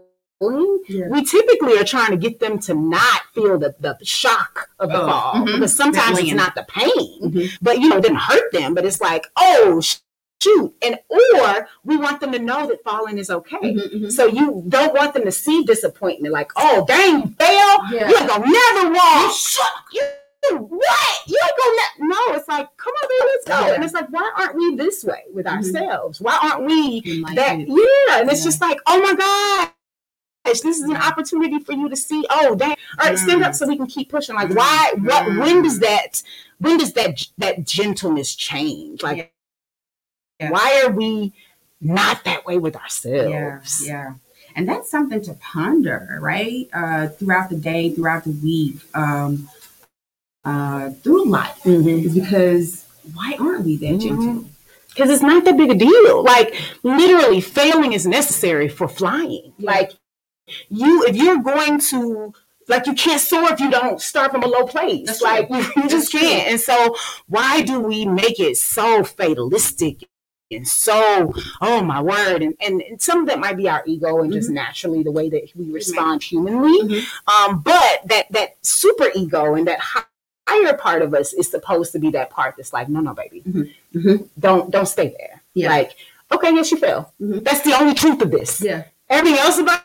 [0.87, 1.07] Yeah.
[1.09, 5.01] we typically are trying to get them to not feel the, the shock of the
[5.03, 5.33] Oh, fall.
[5.35, 5.45] mhm.
[5.53, 7.49] Because sometimes it's not the pain, Mhm.
[7.61, 9.97] but you know, it didn't hurt them, but it's like, oh sh-
[10.41, 10.73] shoot.
[10.83, 13.57] And or we want them to know that falling is okay.
[13.73, 14.11] Mhm, mhm.
[14.11, 17.77] So you don't want them to see disappointment, like, oh dang, fail.
[17.91, 18.09] Yeah.
[18.09, 19.33] you're gonna never walk.
[19.91, 20.07] You, you
[20.55, 21.27] what?
[21.27, 21.57] You ain't
[21.99, 22.35] gonna no.
[22.35, 23.67] It's like, come on, baby, let's go.
[23.67, 23.73] Yeah.
[23.75, 25.55] And it's like, why aren't we this way with Mhm.
[25.57, 26.21] ourselves?
[26.21, 27.01] Why aren't we
[27.35, 27.59] that?
[27.59, 29.71] Yeah, and it's just like, oh my god.
[30.45, 32.25] This is an opportunity for you to see.
[32.29, 32.77] Oh, dang!
[32.99, 33.47] All right, stand Mm.
[33.47, 34.33] up so we can keep pushing.
[34.35, 34.93] Like, why?
[35.01, 35.25] What?
[35.27, 35.63] When Mm.
[35.63, 36.23] does that?
[36.59, 39.03] When does that that gentleness change?
[39.03, 39.33] Like,
[40.39, 40.51] Yeah.
[40.51, 41.33] why are we
[41.81, 43.85] not that way with Yeah, ourselves?
[43.85, 44.13] yeah.
[44.55, 46.69] And that's something to ponder, right?
[46.73, 49.49] Uh, throughout the day, throughout the week, um,
[50.47, 51.59] uh, through life.
[51.63, 52.05] Mhm.
[52.05, 54.45] Is because why aren't we that gentle?
[54.89, 56.23] because it's not that big a deal.
[56.23, 59.53] Like literally, failing is necessary for flying.
[59.57, 59.71] Yeah.
[59.71, 59.91] Like
[60.69, 62.33] you, if you're going to,
[62.69, 65.05] like, you can't soar if you don't start from a low place.
[65.05, 65.57] That's like true.
[65.83, 66.47] you, just can't.
[66.49, 66.95] And so,
[67.27, 70.07] why do we make it so fatalistic?
[70.49, 74.21] And so, oh my word, and, and, and some of that might be our ego
[74.21, 76.79] and just naturally the way that we respond humanly.
[76.83, 77.05] Mhm.
[77.27, 80.05] Um, but that that super ego and that hi-
[80.47, 83.43] higher part of us is supposed to be that part that's like, no, no, baby,
[83.47, 83.73] Mhm.
[83.95, 84.27] Mhm.
[84.39, 85.41] don't don't stay there.
[85.53, 85.69] Yeah.
[85.69, 85.95] Like,
[86.31, 87.13] okay, yes, you fell.
[87.21, 87.43] Mhm.
[87.43, 88.61] That's the only truth of this.
[88.61, 88.83] Yeah.
[89.09, 89.81] Everything else about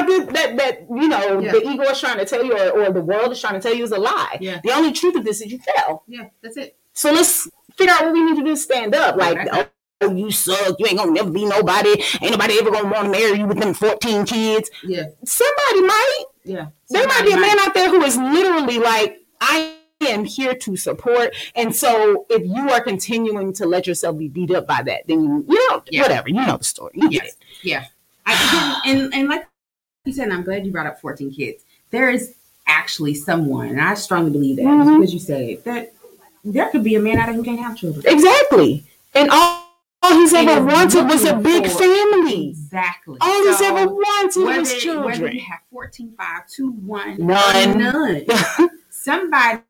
[0.00, 1.52] it that that you know Yeah.
[1.52, 3.74] the ego is trying to tell you or, or the world is trying to tell
[3.74, 4.38] you is a lie.
[4.40, 4.60] Yeah.
[4.62, 6.04] The only truth of this is you fell.
[6.06, 6.76] Yeah, that's it.
[6.92, 9.16] So let's figure out what we need to do to stand up.
[9.16, 10.76] Like, oh, you suck.
[10.78, 12.00] You ain't gonna never be nobody.
[12.22, 14.70] Ain't nobody ever gonna want to marry you with them 14 kids.
[14.84, 15.04] Yeah.
[15.24, 16.24] Somebody might.
[16.44, 16.66] Yeah.
[16.90, 19.74] There might be a man out there who is literally like, I
[20.06, 21.34] am here to support.
[21.54, 25.24] And so if you are continuing to let yourself be beat up by that, then
[25.24, 26.02] you, you know, Yeah.
[26.02, 26.28] whatever.
[26.28, 26.92] You know the story.
[26.94, 27.36] You Yes.
[27.62, 27.84] Yeah.
[28.26, 29.46] I, and and like
[30.04, 31.64] you said, and I'm glad you brought up 14 kids.
[31.90, 32.34] There is
[32.66, 34.98] actually someone, and I strongly believe that Mhm.
[34.98, 35.92] because you said that
[36.44, 38.04] there could be a man out there who can't have children.
[38.06, 38.84] Exactly.
[39.14, 39.64] And all,
[40.02, 42.50] all he's And ever wanted was a big family.
[42.50, 43.16] Exactly.
[43.20, 45.32] All he's So, ever wanted whether, was whether children.
[45.34, 47.78] you have 14, 5, 2, 1, None.
[47.78, 48.26] none.
[48.90, 49.60] Somebody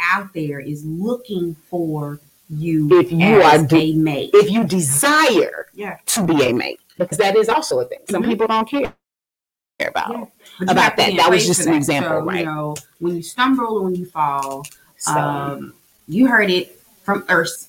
[0.00, 4.30] out there is looking for you If you are de- a mate.
[4.32, 5.98] if you desire Yeah.
[6.06, 7.98] to be a mate, because that is also a thing.
[8.08, 8.26] Some Mhm.
[8.28, 8.92] people don't care
[9.80, 10.10] about.
[10.10, 10.24] Yeah.
[10.70, 11.16] About that.
[11.16, 12.40] That was just an example, So, right.
[12.40, 14.64] You know, when you stumble or when you fall,
[14.98, 15.74] So um,
[16.08, 17.68] you heard it from Earth.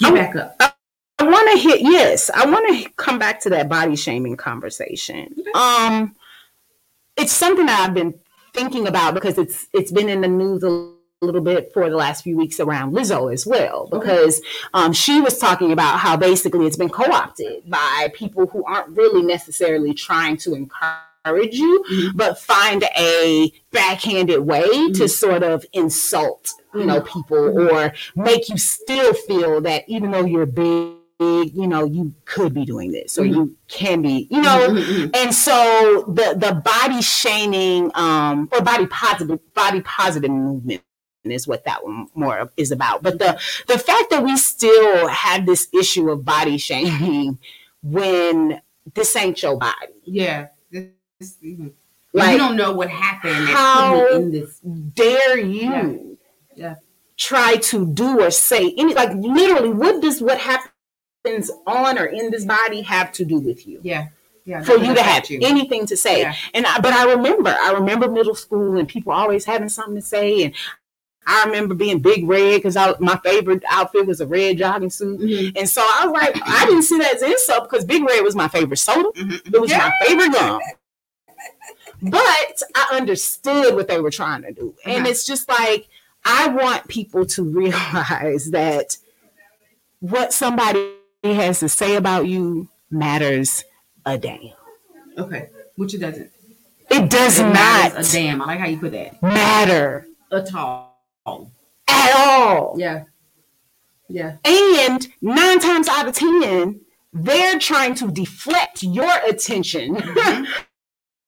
[0.00, 0.76] Get I'm- back up.
[1.18, 2.28] I want to hit yes.
[2.34, 5.34] I want to come back to that body shaming conversation.
[5.54, 6.14] Um,
[7.16, 8.12] it's something that I've been
[8.52, 12.22] thinking about because it's it's been in the news a little bit for the last
[12.22, 14.42] few weeks around Lizzo as well, because
[14.74, 18.94] um, she was talking about how basically it's been co opted by people who aren't
[18.94, 22.16] really necessarily trying to encourage you, Mhm.
[22.16, 25.10] but find a backhanded way to Mhm.
[25.10, 30.44] sort of insult, you know, people or make you still feel that even though you're
[30.46, 33.34] big, you know, you could be doing this or Mhm.
[33.34, 35.16] you can be, you know, Mhm, mhm.
[35.16, 40.82] and so the the body shaming um or body positive body positive movement
[41.30, 45.46] is what that one more is about but the the fact that we still have
[45.46, 47.38] this issue of body shaming
[47.82, 48.60] when
[48.94, 50.48] this ain't your body Yeah.
[50.70, 50.86] This,
[51.20, 51.72] this, mhm.
[52.12, 54.58] Like, you don't know what happened how- in this.
[54.94, 55.92] dare you Yeah.
[56.54, 56.74] Yeah.
[57.16, 62.30] try to do or say any like literally what does what happens on or in
[62.30, 64.08] this body have to do with you Yeah.
[64.44, 64.62] Yeah.
[64.62, 65.40] for you to have you.
[65.42, 66.20] anything to say.
[66.20, 66.34] Yeah.
[66.54, 70.02] And I, but I remember, I remember middle school and people always having something to
[70.02, 70.44] say.
[70.44, 70.54] And
[71.26, 75.20] I remember being big red because my favorite outfit was a red jogging suit.
[75.20, 75.52] Mhm.
[75.58, 78.20] And so I was like, I didn't see that as an insult because Big Red
[78.22, 79.08] was my favorite soda.
[79.18, 79.54] Mhm.
[79.54, 79.90] It was Yeah.
[80.00, 80.60] my favorite gum.
[82.02, 84.74] But I understood what they were trying to do.
[84.84, 85.08] And Uh-huh.
[85.10, 85.88] it's just like,
[86.24, 88.96] I want people to realize that
[90.00, 90.92] what somebody
[91.24, 93.64] has to say about you matters
[94.04, 94.52] a damn.
[95.18, 95.48] Okay.
[95.76, 96.30] Which it doesn't.
[96.90, 98.40] It does It not a damn.
[98.42, 99.20] I like how you put that.
[99.22, 100.85] matter At all.
[101.88, 102.74] At all.
[102.78, 103.04] Yeah.
[104.08, 104.36] Yeah.
[104.44, 106.80] And nine times out of ten,
[107.12, 110.46] they're trying to deflect your attention Mhm.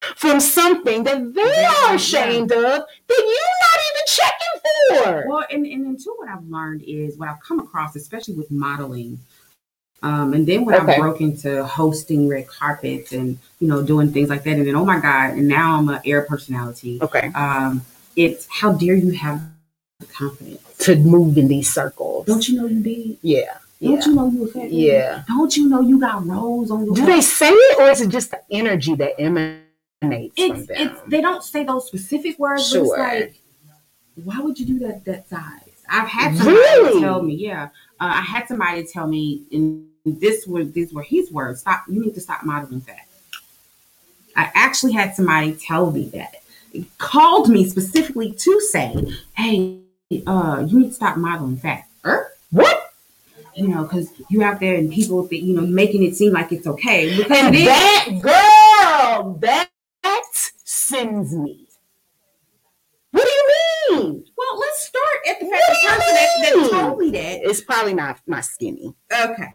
[0.16, 1.94] from something that they Yeah, are yeah.
[1.96, 5.28] ashamed of that you're not even checking for.
[5.28, 8.50] Well, and, and then too, what I've learned is what I've come across, especially with
[8.50, 9.18] modeling.
[10.02, 10.94] Um, and then when Okay.
[10.94, 14.76] I broke into hosting red carpets and you know doing things like that, and then
[14.76, 17.00] oh my god, and now I'm an air personality.
[17.02, 17.28] Okay.
[17.34, 17.82] Um,
[18.16, 19.42] it's how dare you have
[20.18, 20.62] confidence?
[20.80, 22.26] To move in these circles.
[22.26, 23.18] Don't you know you big?
[23.22, 23.58] Yeah.
[23.80, 24.06] Don't Yeah.
[24.06, 24.72] you know you affected?
[24.72, 25.24] Yeah.
[25.28, 26.94] Don't you know you got rolls on your?
[26.94, 29.62] Do they say it or is it just the energy that emanates
[30.00, 30.76] from It's them?
[30.76, 32.96] it's they don't say those specific words, Sure.
[32.96, 33.36] but it's
[34.16, 35.62] like, why would you do that that size?
[35.90, 37.00] I've had somebody Really?
[37.00, 37.64] tell me, yeah.
[38.00, 41.60] Uh, I had somebody tell me, and this was these were his words.
[41.60, 41.84] Stop.
[41.88, 43.06] You need to stop modeling fat.
[44.36, 46.34] I actually had somebody tell me that.
[46.98, 48.94] Called me specifically to say,
[49.34, 49.78] "Hey,
[50.26, 52.32] uh, you need to stop modeling fat." Er?
[52.50, 52.92] What?
[53.54, 56.52] You know, because you out there and people think you know making it seem like
[56.52, 58.22] it's okay because And it is.
[58.22, 59.70] girl, that
[60.64, 61.66] sends me.
[63.10, 64.24] What do you mean?
[64.36, 67.40] Well, let's start at the fact the person that, that told me that.
[67.42, 68.94] It's probably not my skinny.
[69.12, 69.54] Okay.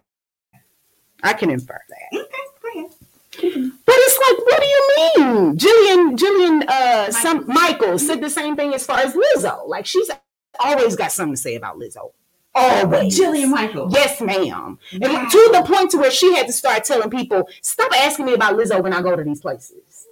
[1.23, 2.19] I can infer that.
[2.19, 2.27] Okay,
[2.61, 2.91] go ahead.
[3.85, 5.57] But it's like, what do you mean?
[5.57, 9.67] Jillian, Jillian, uh, some Michael said the same thing as far as Lizzo.
[9.67, 10.09] Like she's
[10.59, 12.11] always got something to say about Lizzo.
[12.55, 13.19] Always.
[13.19, 13.89] Jillian Michael.
[13.91, 14.77] Yes, ma'am.
[14.91, 15.27] And Wow.
[15.29, 18.55] to the point to where she had to start telling people, stop asking me about
[18.55, 20.07] Lizzo when I go to these places.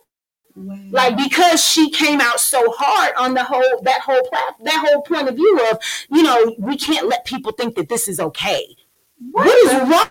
[0.55, 0.75] Wow.
[0.89, 5.01] Like because she came out so hard on the whole that whole plat that whole
[5.03, 5.77] point of view of,
[6.09, 8.75] you know, we can't let people think that this is okay.
[9.31, 10.09] what is wrong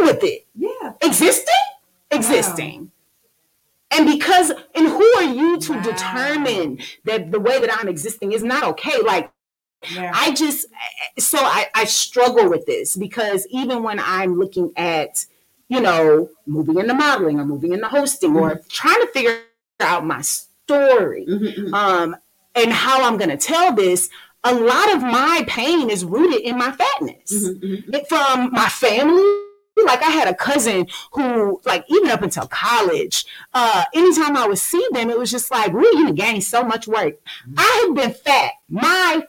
[0.00, 0.46] with it?
[0.54, 0.92] yeah.
[1.02, 1.54] Existing?
[2.10, 2.90] Existing.
[3.90, 5.82] And because, and who are you to Wow.
[5.82, 9.00] determine that the way that I'm existing is not okay?
[9.02, 9.30] Like,
[9.92, 10.10] Yeah.
[10.14, 10.66] I just,
[11.18, 15.24] so I, I struggle with this because even when I'm looking at,
[15.68, 19.40] you know, moving into modeling or moving into hosting or trying to figure
[19.80, 21.74] out my story Mhm, mhm.
[21.74, 22.16] um,
[22.54, 24.08] and how I'm going to tell this,
[24.44, 27.94] a lot of my pain is rooted in my fatness Mhm, mhm.
[27.94, 29.22] it- from my family.
[29.84, 34.58] Like I had a cousin who, like, even up until college, uh, anytime I would
[34.58, 37.18] see them, it was just like, really, you gained so much weight.
[37.58, 39.26] I have been fat my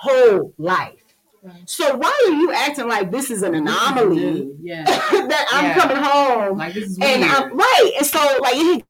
[0.00, 0.94] whole life.
[1.42, 1.62] Right.
[1.66, 4.84] So why are you acting like this is an anomaly Yeah.
[4.86, 5.74] that I'm Yeah.
[5.78, 7.22] coming home Like this is and.
[7.24, 7.92] I'm right.
[7.98, 8.84] And so like it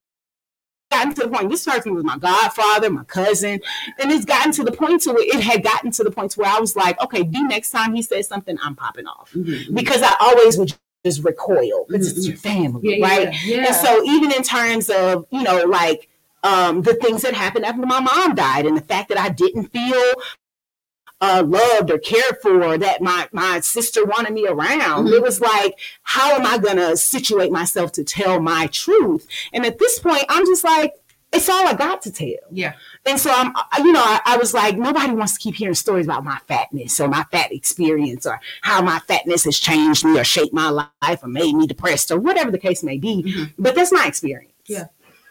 [0.93, 1.51] gotten to the point.
[1.51, 3.61] This person was my godfather, my cousin,
[3.99, 6.41] and it's gotten to the point to where it had gotten to the point to
[6.41, 9.45] where I was like, okay, the next time he says something, I'm popping off Mhm,
[9.69, 9.75] mhm.
[9.75, 10.73] because I always would
[11.05, 12.29] just recoil because it's Mhm.
[12.29, 13.45] your family, Yeah, yeah, right?
[13.45, 13.67] Yeah.
[13.67, 16.09] And so even in terms of you know like
[16.43, 19.67] um, the things that happened after my mom died and the fact that I didn't
[19.67, 20.03] feel
[21.21, 25.07] uh, loved or cared for, that my my sister wanted me around.
[25.09, 25.13] Mhm.
[25.13, 29.27] It was like, how am I gonna situate myself to tell my truth?
[29.53, 30.95] And at this point, I'm just like,
[31.33, 32.29] it's all I got to tell.
[32.51, 32.73] yeah.
[33.07, 36.07] And so I'm, you know, I, I was like, nobody wants to keep hearing stories
[36.07, 40.25] about my fatness or my fat experience or how my fatness has changed me or
[40.25, 43.23] shaped my life or made me depressed or whatever the case may be.
[43.23, 43.53] Mhm.
[43.59, 44.53] But that's my experience.
[44.67, 44.87] Yeah.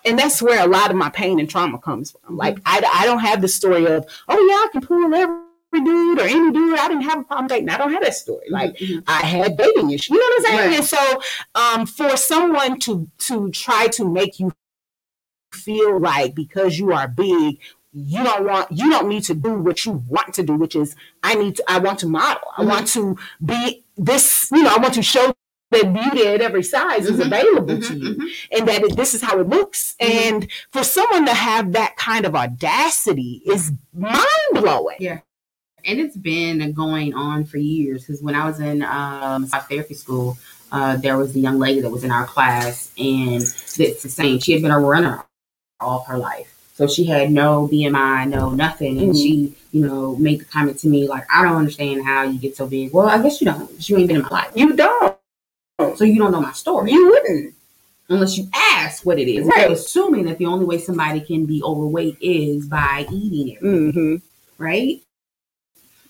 [0.06, 2.38] and that's where a lot of my pain and trauma comes from.
[2.38, 5.36] Like I, I don't have the story of oh yeah I can pull every
[5.74, 6.80] dude or any dude.
[6.80, 7.70] I didn't have a problem dating.
[7.70, 8.46] I don't have that story.
[8.50, 9.04] Like Mhm.
[9.08, 10.10] I had dating issues.
[10.10, 10.70] You know what I'm saying?
[10.70, 10.80] Right.
[10.80, 11.22] And so
[11.56, 14.52] um, for someone to to try to make you
[15.54, 17.60] feel like because you are big.
[17.92, 20.96] You don't want you don't need to do what you want to do, which is
[21.24, 22.48] I need to I want to model.
[22.58, 25.34] I want to be this, you know, I want to show
[25.72, 27.26] that beauty at every size is Mhm.
[27.28, 28.30] available to Mhm, you mhm.
[28.52, 29.96] and that it, this is how it looks.
[30.02, 30.10] Mhm.
[30.10, 34.98] And for someone to have that kind of audacity is mind blowing.
[35.00, 35.20] Yeah.
[35.86, 40.38] And it's been going on for years because when I was in um, therapy school,
[40.72, 44.40] uh, there was a young lady that was in our class, and it's the same.
[44.40, 45.24] She had been a runner
[45.80, 49.22] all her life, so she had no BMI, no nothing, and Mhm.
[49.24, 52.58] she, you know, made the comment to me like, "I don't understand how you get
[52.58, 53.90] so big." Well, I guess you don't.
[53.90, 55.18] You ain't been in my life, You don't.
[55.98, 57.56] so you don't know my story You wouldn't.
[58.10, 59.46] unless you ask what it is.
[59.48, 59.56] Right.
[59.58, 64.16] They're assuming that the only way somebody can be overweight is by eating it Mm-hmm.
[64.58, 65.02] right?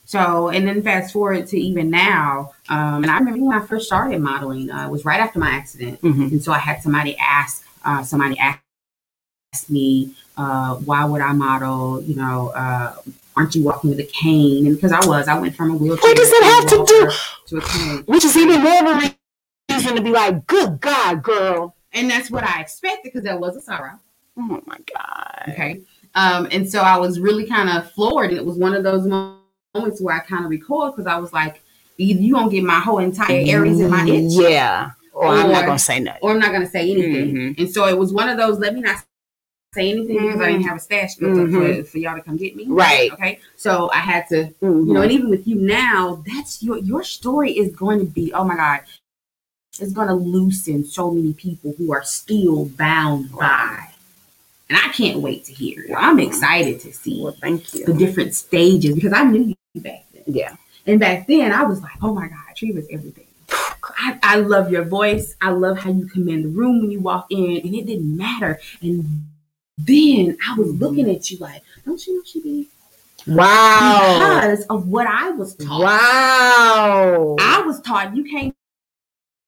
[0.10, 3.86] So, and then fast forward to even now, um, and I remember when I first
[3.86, 6.24] started modeling, uh, it was right after my accident, Mm-hmm.
[6.24, 8.60] and so I had somebody ask, uh, somebody ask
[9.70, 12.02] me, uh, why would I model?
[12.02, 12.96] You know, uh,
[13.38, 14.66] aren't you walking with a cane?
[14.66, 16.10] And because I was, I went from a wheelchair.
[16.10, 17.12] What does it have to do?
[17.46, 18.04] to a cane?
[18.08, 19.16] Which is even more of a
[19.72, 21.76] reason to be like, good God, girl.
[21.94, 24.00] And that's what I expected because that was a sorrow.
[24.38, 25.44] Oh my God.
[25.50, 25.82] Okay.
[26.16, 28.32] Um, and so I was really kind of floored.
[28.32, 29.36] And it was one of those mo-
[29.74, 31.62] moments where I kind of recoiled because I was like,
[31.98, 34.92] either you going to get my whole entire areas in my itch, Yeah.
[35.14, 36.20] Or, I'm not going to say nothing.
[36.22, 37.36] or I'm not going to say anything.
[37.36, 37.60] Mhm.
[37.60, 39.04] And so it was one of those, let me not
[39.74, 41.78] say anything because I didn't have a stash built up Mhm.
[41.80, 42.66] for, for y'all to come get me.
[42.68, 43.12] Right.
[43.12, 43.40] Okay.
[43.58, 47.52] So I had to, you know, and even with you now, that's your, your story
[47.52, 48.82] is going to be, oh my God,
[49.80, 53.89] it's going to loosen so many people who are still bound by.
[54.70, 55.96] And I can't wait to hear it.
[55.96, 60.24] I'm excited to see well, thank the different stages because I knew you back then.
[60.28, 60.56] Yeah.
[60.86, 63.26] And back then, I was like, oh my God, Treva's everything.
[63.50, 65.36] I, I love your voice.
[65.42, 68.60] I love how you command the room when you walk in, and it didn't matter.
[68.82, 69.28] And
[69.78, 72.68] then I was looking at you like, don't you know she be?
[73.28, 74.20] Wow.
[74.20, 75.82] Because of what I was taught.
[75.82, 77.36] Wow.
[77.40, 78.56] I was taught you can't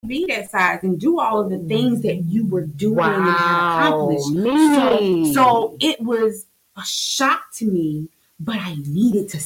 [0.07, 2.31] be that size and do all of the things that mm.
[2.31, 3.77] you were doing and Wow.
[3.77, 4.31] accomplished.
[4.31, 5.33] Me.
[5.33, 8.09] So, so it was a shock to me,
[8.39, 9.39] but I needed to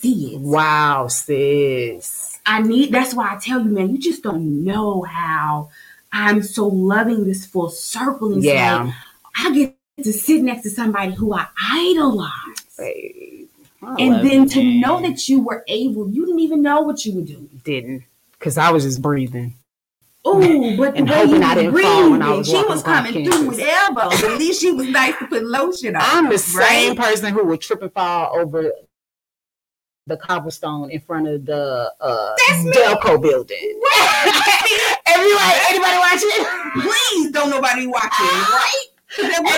[0.00, 0.40] see it.
[0.40, 2.40] wow, sis.
[2.46, 5.70] I need that's why I tell you, man, you just don't know how
[6.10, 8.32] I'm so loving this full circle.
[8.32, 8.86] And yeah.
[8.86, 8.92] Yeah.
[9.36, 12.32] I get to sit next to somebody who I idolize.
[12.76, 13.48] Babe,
[13.82, 14.80] I and then to man.
[14.80, 17.60] know that you were able, you didn't even know what you were doing.
[17.62, 18.02] didn't.
[18.32, 19.54] Because I was just breathing.
[20.22, 21.88] Oh, but the way you I didn't breathed,
[22.22, 23.34] I was she was coming campus.
[23.36, 24.22] through with elbows.
[24.22, 26.02] At least she was nice to put lotion on.
[26.04, 26.98] I'm the same right?
[26.98, 28.70] person who would trip and fall over
[30.06, 32.34] the cobblestone in front of the uh,
[32.74, 33.80] Delco building.
[35.06, 36.82] Everybody, anybody watching?
[36.82, 38.84] Please don't nobody watching, right?
[39.16, 39.54] 'Cause that one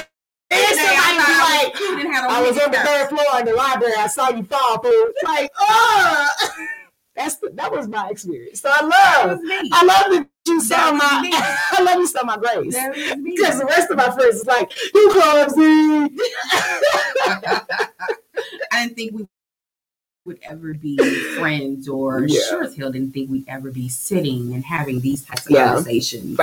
[0.50, 3.40] And somebody I was was cute and had a I was on the third floor
[3.40, 3.94] in the library.
[3.98, 5.06] I saw you fall through.
[5.08, 6.28] It's like, oh,
[7.14, 8.60] that's the, that was my experience.
[8.62, 9.40] So I love.
[9.72, 11.30] I love that you saw my.
[11.72, 12.74] I love you saw my grace.
[12.74, 13.36] That was me.
[13.36, 16.16] Because the rest of my friends is like, you clumsy.
[18.72, 19.26] I didn't think we
[20.24, 20.96] would ever be
[21.38, 22.40] friends, or Yeah.
[22.48, 25.66] sure as hell didn't think we'd ever be sitting and having these types of Yeah.
[25.74, 26.38] conversations.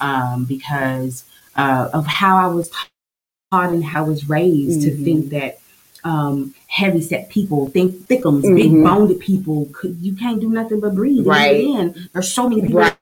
[0.00, 1.24] Um, because
[1.56, 2.70] uh, of how I was
[3.52, 5.04] taught and how I was raised to Mhm.
[5.04, 5.58] think that
[6.04, 8.84] um, heavy set people, think thickums, big Mhm.
[8.84, 11.26] boned people, could you can't do nothing but breathe.
[11.26, 11.64] Right.
[11.66, 12.96] And there's so many people Right.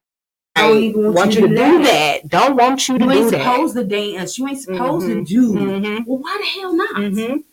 [0.56, 2.22] don't even want, you to do that.
[2.22, 2.28] that.
[2.28, 3.44] Don't want you to You do ain't that.
[3.44, 4.38] supposed to dance.
[4.38, 5.26] You ain't supposed Mhm.
[5.26, 5.52] to do.
[5.54, 6.04] Mhm.
[6.06, 6.90] Well, why the hell not?
[6.96, 7.44] Mhm.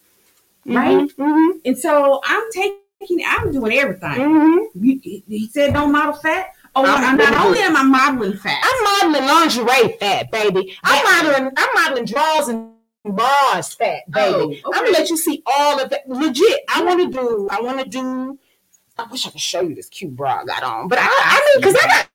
[0.66, 1.08] Right?
[1.18, 1.50] Mhm.
[1.66, 4.70] And so I'm taking, I'm doing everything.
[4.74, 6.48] You, he- said don't model fat.
[6.78, 8.58] Oh, I'm not only am I modeling fat.
[8.62, 10.76] I'm modeling lingerie fat, baby.
[10.84, 11.24] I'm Yeah.
[11.24, 11.54] modeling.
[11.56, 12.70] I'm modeling drawers and
[13.06, 14.62] bras fat, baby.
[14.66, 16.08] Oh, I'm gonna let you see all of that.
[16.10, 16.62] Legit.
[16.74, 17.48] I want to do.
[17.52, 18.40] I want to do.
[18.98, 21.52] I wish I could show you this cute bra I got on, but I, I
[21.56, 22.10] mean, because I got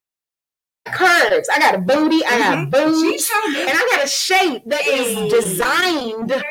[0.95, 1.49] curves.
[1.53, 2.25] I got a booty.
[2.25, 2.71] I got Mhm.
[2.71, 3.61] boobs, She showed me.
[3.63, 6.43] and I got a shape that is designed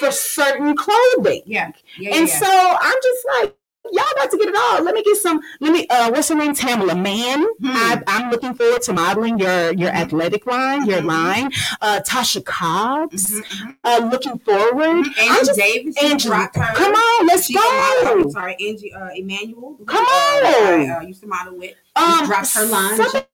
[0.00, 1.42] for certain clothing.
[1.46, 2.38] Yeah, yeah, And yeah.
[2.38, 3.56] so I'm just like,
[3.92, 4.82] y'all about to get it all.
[4.84, 5.40] Let me get some.
[5.60, 5.86] Let me.
[5.88, 6.54] Uh, what's her name?
[6.54, 7.42] Tamela Mann.
[7.60, 7.66] Hmm.
[7.66, 10.00] I, I'm looking forward to modeling your your Mhm.
[10.02, 11.06] athletic line, your Mhm.
[11.06, 11.52] line.
[11.80, 13.30] Uh, Tasha Cobbs.
[13.30, 13.76] Mhm, mhm.
[13.84, 15.04] Uh, looking forward.
[15.04, 15.18] Mhm.
[15.18, 16.28] Angie just Davis, Angie.
[16.28, 17.60] Come on, let's She go.
[17.62, 19.78] I'm sorry, Angie uh, Emmanuel.
[19.86, 20.90] Come uh, on.
[20.90, 21.74] I uh, used to model with.
[21.96, 22.96] Um, dropped her line.
[22.96, 23.24] Somebody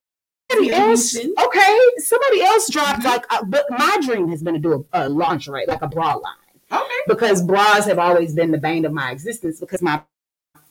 [0.50, 4.86] somebody else, okay, somebody else dropped like, uh, but my dream has been to do
[4.92, 6.34] a, a lingerie, like a bra line,
[6.70, 7.00] Okay.
[7.08, 10.02] because bras have always been the bane of my existence because my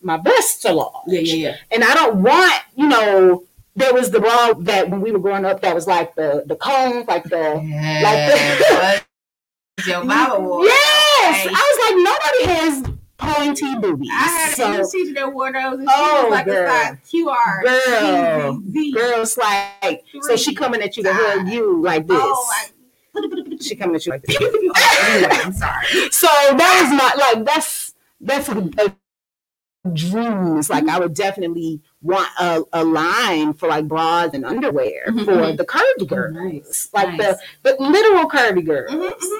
[0.03, 0.93] my breasts are large.
[1.07, 1.55] Yeah, yeah, yeah.
[1.71, 3.43] and I don't want, you know,
[3.75, 6.55] there was the bra that when we were growing up that was like the the
[6.55, 7.55] cones, like the
[8.03, 9.05] Like
[9.87, 10.63] your mama wore.
[10.65, 11.47] yes.
[11.49, 14.09] I was like, nobody has pointy boobies.
[14.11, 16.65] I had so, English teacher that wore those, and she Oh, was like girl.
[16.65, 17.63] a size QR.
[17.63, 18.59] Girl.
[18.93, 22.21] Girls like, so she coming at you to hug you like oh, this.
[22.21, 22.49] Oh,
[23.51, 24.35] like, she coming at you like this.
[24.39, 25.85] anyway, I'm sorry.
[26.11, 28.93] So that was my like that's that's a, a
[29.91, 30.57] dream.
[30.57, 35.25] It's like I would definitely want a, a line for like bras and underwear Mhm,
[35.25, 35.57] for mhm.
[35.57, 37.37] the curvy girls, nice, like nice.
[37.63, 38.91] the the literal curvy girls.
[38.91, 39.39] Mhm, mhm.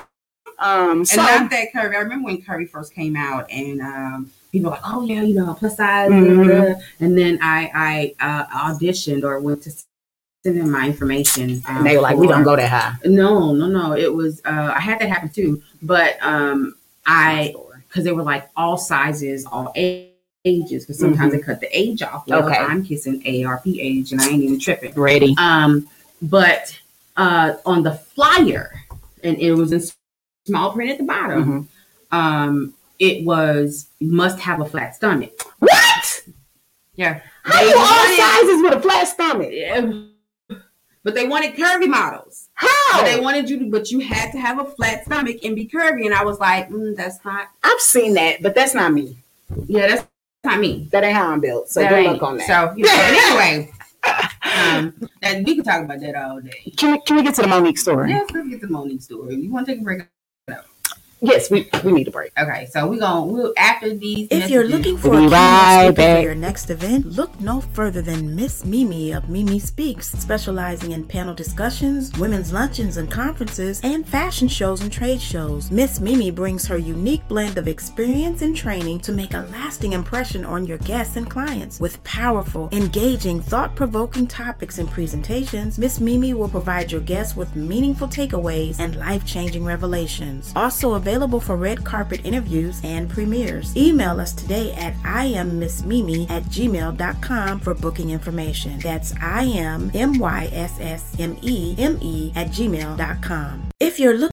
[0.60, 1.96] Um, And not that curvy.
[1.96, 5.34] I remember when curvy first came out, and um, people were like, "Oh yeah, you
[5.36, 6.46] know, plus size." Mhm.
[6.46, 6.82] blah.
[7.00, 11.62] And then I I uh, auditioned or went to send in my information.
[11.68, 12.96] Um, and they were like, we don't go that high.
[13.06, 13.94] No, no, no.
[13.96, 16.76] It was uh, I had that happen too, but um,
[17.06, 17.56] I
[17.88, 20.13] because they were like all sizes, all a-
[20.46, 20.84] ages.
[20.86, 22.28] Because sometimes they cut the age off.
[22.28, 22.52] Well, Mm-hmm.
[22.52, 22.60] Okay.
[22.62, 24.94] I'm kissing ARP age, and I ain't even tripping.
[24.96, 25.36] ready.
[25.38, 25.88] Um,
[26.22, 26.78] but
[27.18, 28.72] uh, on the flyer,
[29.24, 29.82] and it was in
[30.46, 31.68] small print at the bottom.
[32.12, 32.18] Mhm.
[32.18, 35.32] Um, it was must have a flat stomach.
[35.60, 36.22] What?
[36.96, 39.50] Yeah, How They you all sizes with a flat stomach?
[39.52, 39.92] yeah.
[41.04, 42.50] But they wanted curvy models.
[42.54, 42.70] How?
[43.02, 45.68] But they wanted you to, but you had to have a flat stomach and be
[45.68, 46.06] curvy.
[46.06, 49.18] And I was like, mm, that's not, I've seen that, but that's not me.
[49.68, 50.08] yeah, that's
[50.44, 50.88] not me.
[50.92, 51.70] That ain't how I'm built.
[51.70, 52.48] So That good ain't- luck on that.
[52.48, 53.14] So, you know, but
[53.46, 53.72] anyway,
[54.44, 56.74] um, and we can talk about that all day.
[56.78, 58.10] can we can we get to the Mo'Nique story?
[58.10, 59.36] Yes, let's get to Mo'Nique story.
[59.36, 60.02] You want to take a break?
[61.26, 62.34] Yes, we we need a break.
[62.38, 64.28] Okay, so we're going to, we'll, after these.
[64.30, 66.18] If you're looking for We'll a keynote right speaker back.
[66.18, 71.06] for your next event, look no further than Miss Mimi of Mimi Speaks, specializing in
[71.06, 75.72] panel discussions, women's luncheons and conferences, and fashion shows and trade shows.
[75.72, 80.44] Miss Mimi brings her unique blend of experience and training to make a lasting impression
[80.44, 81.80] on your guests and clients.
[81.80, 88.10] With powerful, engaging, thought-provoking topics and presentations, Miss Mimi will provide your guests with meaningful
[88.10, 90.52] takeaways and life-changing revelations.
[90.58, 93.76] Also available for red carpet interviews and premieres.
[93.78, 98.80] Email us today at iambmissmimi at gmail.com for booking information.
[98.80, 103.70] That's I am M Y S S M E M E at gmail.com.
[103.80, 104.33] If you're looking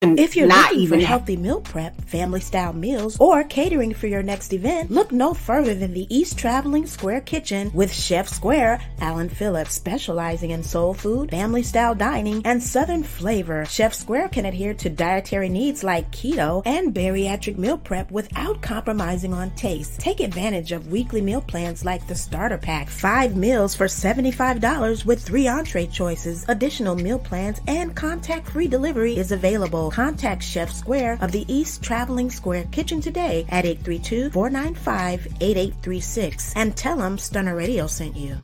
[0.02, 4.08] If you're not looking even for healthy meal prep, family style meals, or catering for
[4.08, 8.82] your next event, look no further than the East Traveling Square Kitchen with Chef Square,
[9.00, 13.64] Alan Phillips, specializing in soul food, family style dining, and southern flavor.
[13.64, 19.32] Chef Square can adhere to dietary needs like keto and bariatric meal prep without compromising
[19.32, 19.98] on taste.
[19.98, 25.22] Take advantage of weekly meal plans like the starter pack, five meals for $75 with
[25.22, 26.44] three entree choices.
[26.48, 29.85] Additional meal plans and contact free delivery is available.
[29.90, 36.76] Contact Chef Square of the East Traveling Square Kitchen today at 832 495 8836 and
[36.76, 38.38] tell them Stunner Radio sent you.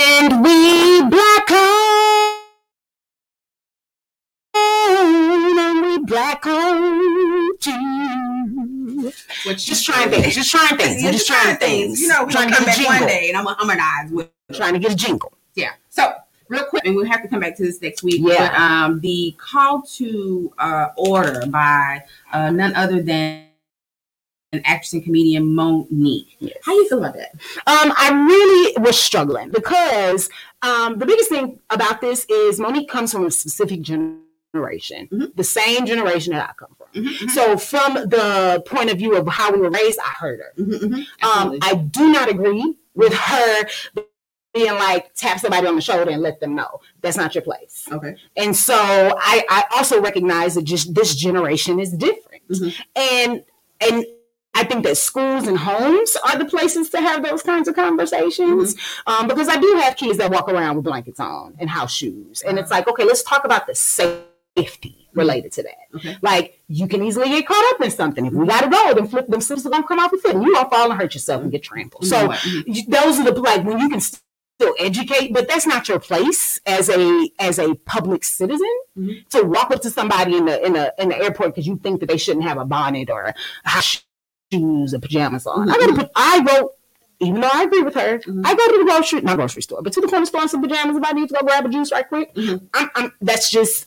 [0.00, 2.38] And we black on,
[4.54, 9.12] and we black on too.
[9.44, 12.00] What Just trying things, just trying things, Yeah, just trying things.
[12.00, 13.08] You know, we're trying gonna come get back a one jingle.
[13.08, 15.32] day and I'm gonna harmonize with Trying to get a jingle.
[15.54, 15.72] yeah.
[15.90, 16.14] So
[16.48, 18.16] real quick, and we'll have to come back to this next week.
[18.18, 18.48] Yeah.
[18.50, 23.44] But um, the call to uh, order by uh, none other than
[24.52, 26.36] an actress and comedian Mo'Nique.
[26.38, 26.56] Yes.
[26.64, 27.32] How you feel about that?
[27.66, 30.30] Um, I really was struggling because
[30.62, 35.36] um, the biggest thing about this is Mo'Nique comes from a specific generation, Mhm.
[35.36, 36.86] the same generation that I come from.
[37.04, 40.52] Mhm, So, from the point of view of how we were raised, I heard her.
[40.58, 41.58] mhm, mhm, Um.
[41.60, 43.68] I do not agree with her
[44.66, 47.86] and like tap somebody on the shoulder and let them know that's not your place.
[47.90, 48.16] Okay.
[48.36, 52.42] And so I, I also recognize that just this generation is different.
[52.48, 52.74] Mhm.
[52.96, 53.44] And
[53.80, 54.04] and
[54.54, 58.74] I think that schools and homes are the places to have those kinds of conversations.
[59.06, 62.42] Um, because I do have kids that walk around with blankets on and house shoes.
[62.42, 65.76] And it's like, okay, let's talk about the safety related to that.
[65.96, 66.16] Okay.
[66.22, 68.26] Like you can easily get caught up in something.
[68.26, 70.42] If we gotta go, then flip them sisters are gonna come off your foot and
[70.44, 72.06] you gonna fall and hurt yourself and get trampled.
[72.06, 72.38] So what?
[72.38, 72.86] Mhm.
[72.88, 74.00] those are the like when you can
[74.60, 78.66] still educate, but that's not your place as a as a public citizen
[78.98, 79.28] Mhm.
[79.28, 82.00] to walk up to somebody in the in the in the airport because you think
[82.00, 83.32] that they shouldn't have a bonnet or
[83.80, 85.70] shoes or pajamas on.
[85.70, 86.72] I gotta put I wrote.
[87.20, 88.42] Even though I agree with her, Mhm.
[88.46, 90.62] I go to the grocery, not grocery store, but to the corner store in some
[90.62, 92.32] pajamas if I need to go grab a juice right quick.
[92.36, 92.68] Mhm.
[92.74, 93.86] I'm, I'm, that's just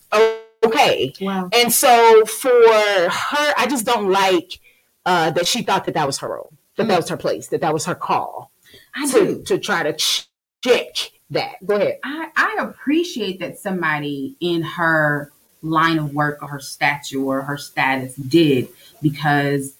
[0.65, 1.13] okay.
[1.21, 1.47] Wow.
[1.53, 4.59] And so for her, I just don't like
[5.05, 7.61] uh, that she thought that that was her role, that that was her place, that
[7.61, 8.51] that was her call
[8.95, 9.43] I to, do.
[9.43, 10.27] to try to ch-
[10.63, 11.65] check that.
[11.65, 11.99] Go ahead.
[12.03, 15.31] I, I appreciate that somebody in her
[15.61, 18.67] line of work or her stature or her status did
[19.01, 19.75] because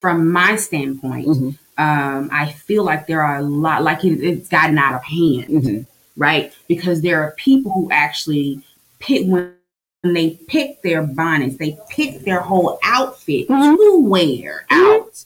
[0.00, 1.58] from my standpoint Mhm.
[1.78, 5.46] um, i feel like there are a lot like it, it's gotten out of hand
[5.48, 5.86] Mhm.
[6.18, 8.62] right because there are people who actually
[8.98, 9.54] pick when
[10.02, 13.76] they pick their bonnets they pick their whole outfit Mhm.
[13.76, 14.96] to wear Mhm.
[14.98, 15.24] out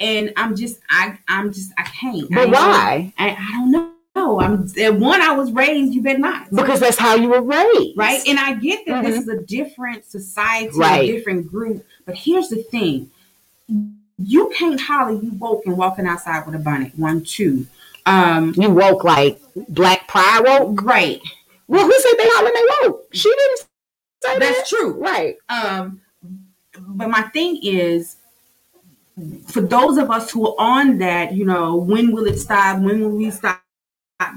[0.00, 3.12] and i'm just i i'm just i can't But ain't why?
[3.16, 3.93] I, I don't know.
[4.40, 5.20] I'm at one.
[5.20, 5.92] I was raised.
[5.94, 6.50] You bet not.
[6.50, 7.96] Because that's how you were raised.
[7.96, 8.20] Right.
[8.26, 9.22] And I get that this Mhm.
[9.22, 11.08] is a different society, Right.
[11.08, 11.84] a different group.
[12.06, 13.10] But here's the thing:
[14.18, 15.12] you can't holler.
[15.12, 16.92] You woke and walking outside with a bonnet.
[16.96, 17.66] One, two.
[18.06, 18.54] Um.
[18.56, 20.74] You woke like Black Pride woke.
[20.74, 21.22] Great.
[21.68, 23.06] Well, who said they holler they woke?
[23.12, 23.66] She didn't say
[24.22, 24.38] that.
[24.40, 24.92] That's true.
[24.92, 25.36] Right.
[25.48, 26.00] Um.
[26.78, 28.16] But my thing is,
[29.48, 32.80] for those of us who are on that, you know, when will it stop?
[32.80, 33.62] When will we stop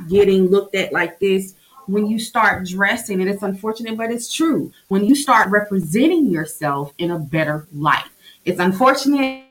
[0.09, 1.55] getting looked at like this?
[1.87, 4.73] When you start dressing, and it's unfortunate, but it's true.
[4.89, 8.03] When you start representing yourself in a better light,
[8.43, 9.45] it's unfortunate,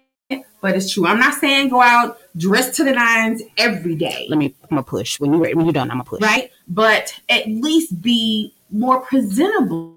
[0.61, 1.07] but it's true.
[1.07, 4.55] I'm not saying go out dressed to the nines every day Let me.
[4.65, 5.19] I'm gonna push.
[5.19, 6.21] When you when you're done, I'm gonna push.
[6.21, 6.51] right?
[6.69, 9.95] But at least be more presentable.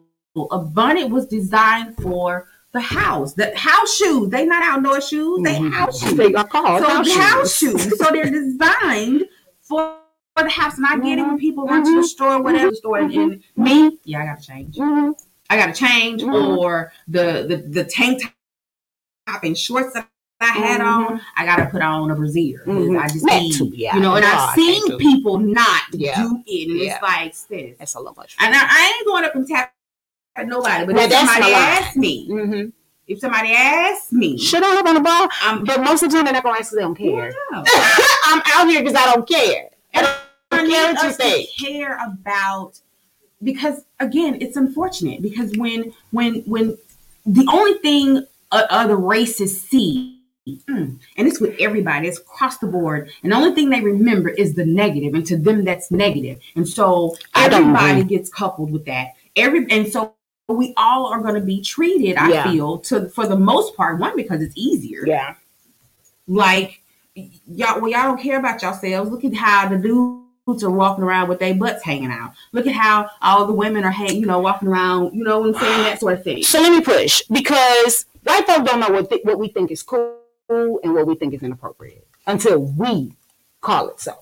[0.52, 3.34] A bonnet was designed for the house.
[3.34, 5.74] The house shoes, they not outdoor shoes, they Mhm.
[5.74, 6.14] house shoes.
[6.16, 7.84] They are called so house house shoes.
[7.84, 7.97] shoes.
[7.97, 9.26] So they're designed
[9.62, 9.95] for,
[10.40, 10.78] for the house.
[10.78, 12.06] And I get it when people run to the Mhm.
[12.06, 13.98] store, whatever store, and, and Me.
[14.04, 14.76] yeah, I gotta change.
[14.78, 15.14] Mhm.
[15.50, 18.22] I gotta change, or the, the the tank
[19.28, 20.08] top and shorts that
[20.42, 22.64] I had on, I gotta put on a brassiere.
[23.00, 23.96] I just need, too, yeah.
[23.96, 24.16] you know.
[24.16, 25.00] And Oh, I I've seen do it.
[25.00, 26.16] people not Yeah.
[26.22, 26.94] do it, and Yeah.
[26.94, 28.36] it's like, sis, That's a little much.
[28.40, 29.74] and I, I ain't going up and tap
[30.36, 32.70] at nobody, but Now, if somebody asks me, Mm-hmm.
[33.08, 35.28] if somebody asks me, Should I have on the ball?
[35.42, 36.70] I'm But most of the time, they're not gonna ask.
[36.70, 37.34] 'cause They don't care.
[37.52, 37.64] no.
[38.26, 39.70] I'm out here because I don't care.
[39.94, 40.08] Don't
[40.60, 42.80] I need care us to care about
[43.43, 46.78] because again, it's unfortunate because when when when
[47.26, 50.16] the only thing other races see.
[50.47, 53.12] mm, and it's with everybody, it's across the board.
[53.24, 55.91] And the only thing they remember is the negative, and to them, that's.
[56.55, 59.10] And so everybody gets coupled with that.
[59.36, 60.16] Every and so
[60.47, 62.18] we all are going to be treated.
[62.18, 62.51] I Yeah.
[62.51, 65.36] feel to for the most part, one because it's easier Yeah.
[66.28, 66.82] like
[67.16, 69.78] y'all well y'all don't care about yourselves look at how the
[70.64, 73.91] are walking around with their butts hanging out look at how all the women are
[73.91, 76.60] hang, you know walking around you know what i'm saying that sort of thing So
[76.62, 80.16] let me push because white folk don't know what th- what we think is cool
[80.50, 83.14] and what we think is inappropriate until we
[83.62, 84.14] call it so.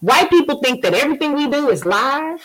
[0.00, 2.40] White people think that everything we do is live,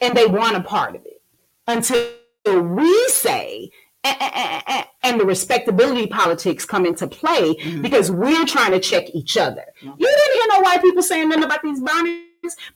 [0.00, 1.20] and they want a part of it
[1.66, 2.06] until
[2.44, 3.70] we say.
[4.04, 7.82] "Eh, eh, eh, eh," And the respectability politics come into play Mhm.
[7.82, 9.64] because we're trying to check each other.
[9.82, 9.94] Mhm.
[9.98, 12.22] You didn't hear no white people saying nothing about these bonnets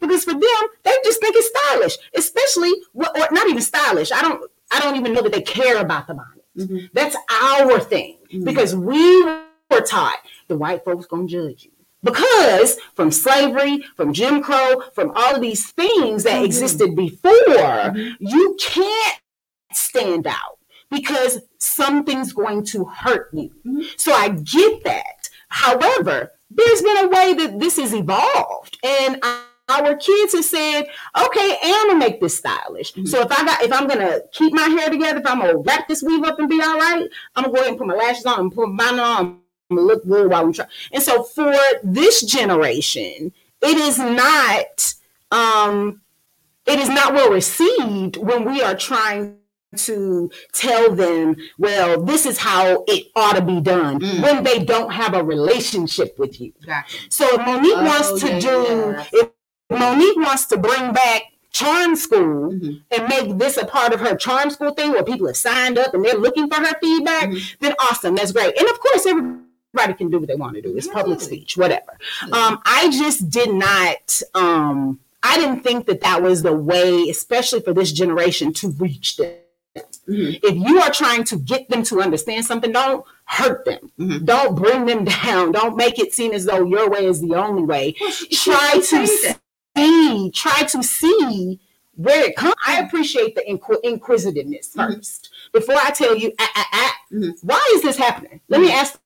[0.00, 4.10] because for them, they just think it's stylish, especially or not even stylish.
[4.10, 6.44] I don't, I don't even know that they care about the bonnet.
[6.56, 6.90] Mhm.
[6.92, 8.44] That's our thing Mhm.
[8.44, 10.18] because we were taught
[10.48, 11.70] the white folks gonna judge you.
[12.02, 16.46] Because from slavery, from Jim Crow, from all of these things that Mhm.
[16.46, 18.16] existed before, Mhm.
[18.18, 19.20] you can't
[19.72, 20.58] stand out
[20.90, 23.50] because something's going to hurt you.
[23.66, 23.84] Mhm.
[23.96, 25.28] So I get that.
[25.48, 29.22] However, there's been a way that this has evolved, and
[29.70, 30.84] our kids have said,
[31.24, 33.08] "Okay, and I'm gonna make this stylish." Mhm.
[33.08, 35.88] So if I got, if I'm gonna keep my hair together, if I'm gonna wrap
[35.88, 38.26] this weave up and be all right, I'm gonna go ahead and put my lashes
[38.26, 39.40] on and put mine on.
[39.70, 40.68] I'm gonna look good while I'm trying.
[40.92, 41.54] And so for
[41.84, 44.94] this generation, it is not,
[45.30, 46.00] um,
[46.66, 49.36] it is not well received when we are trying
[49.76, 54.20] to tell them, well, this is how it ought to be done Mm.
[54.22, 56.52] when they don't have a relationship with you.
[56.66, 56.96] Gotcha.
[57.08, 59.04] So if Mo'Nique Oh, wants to yeah, do, yeah.
[59.12, 59.28] if
[59.70, 62.82] Mo'Nique wants to bring back charm school Mhm.
[62.90, 65.92] and make this a part of her charm school thing where people have signed up
[65.94, 67.42] and they're looking for her feedback, Mhm.
[67.60, 68.14] then awesome.
[68.14, 68.56] That's great.
[68.58, 70.76] And of course, everybody can do what they want to do.
[70.76, 71.98] It's public speech, whatever.
[72.32, 74.22] Um, I just did not.
[74.34, 79.16] Um, I didn't think that that was the way, especially for this generation, to reach
[79.16, 79.34] them.
[80.08, 80.40] Mhm.
[80.42, 83.90] If you are trying to get them to understand something, don't hurt them.
[83.98, 84.24] Mhm.
[84.24, 85.52] Don't bring them down.
[85.52, 87.94] Don't make it seem as though your way is the only way.
[88.32, 89.06] Try to
[90.32, 91.60] try to see
[91.96, 92.54] where it comes.
[92.66, 97.34] I appreciate the inqu- inquisitiveness 1st Before I tell you, ah, ah, ah, Mhm.
[97.42, 98.40] why is this happening?
[98.48, 98.98] Let me ask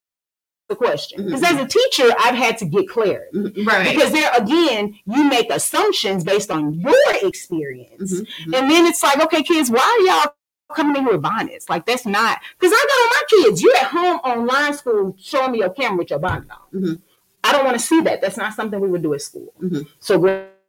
[0.68, 1.25] the question.
[1.25, 3.37] Because as a teacher, I've had to get clarity.
[3.37, 3.66] Mhm.
[3.66, 3.95] Right.
[3.95, 8.12] Because there again, you make assumptions based on your experience.
[8.12, 8.27] Mhm.
[8.47, 8.59] Mhm.
[8.59, 10.35] And then it's like, okay, kids, why are y'all
[10.75, 11.68] coming in here with bonnets?
[11.68, 13.62] Like that's not because I got on my kids.
[13.62, 16.81] You're at home online school showing me your camera with your bonnet on.
[16.81, 17.01] Mhm.
[17.43, 18.20] I don't want to see that.
[18.22, 19.53] That's not something we would do at school.
[19.62, 19.87] Mhm.
[20.01, 20.18] So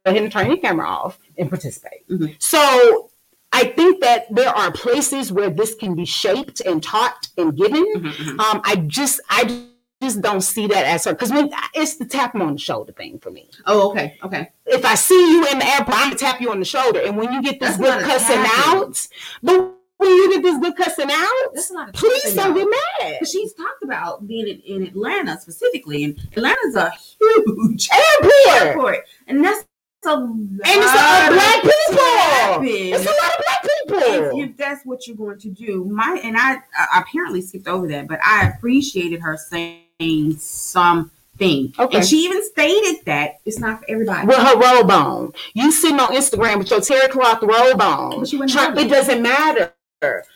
[0.06, 2.08] ahead and turn your camera off and participate.
[2.08, 2.34] Mhm.
[2.38, 3.10] So
[3.52, 7.84] I think that there are places where this can be shaped and taught and given.
[7.96, 8.12] Mhm.
[8.12, 8.40] Mhm.
[8.40, 9.62] Um, I just I
[10.02, 11.32] just don't see that as her because
[11.74, 14.18] it's the tap on the shoulder thing for me Oh, okay.
[14.22, 14.50] Okay.
[14.66, 17.00] if I see you in the airport, I'm gonna tap you on the shoulder.
[17.00, 19.06] And when you get this That's good cussing out,
[19.42, 22.68] but when you get this good cussing out, That's not a please don't get
[23.00, 23.26] mad.
[23.26, 28.98] She's talked about being in, in Atlanta specifically, and Atlanta's a huge Airport, airport,
[29.28, 29.64] and that's
[30.06, 32.64] a lot and it's a lot of black people.
[32.64, 33.56] It's a lot of black
[33.88, 34.42] if, people.
[34.42, 38.08] if that's what you're going to do, my and I, I apparently skipped over that,
[38.08, 41.72] but I appreciated her saying something.
[41.78, 41.98] Okay.
[41.98, 44.26] And she even stated that it's not for everybody.
[44.26, 48.20] With her robe on, you sitting on Instagram with your terry cloth robe on.
[48.20, 49.72] But she Try- it doesn't matter.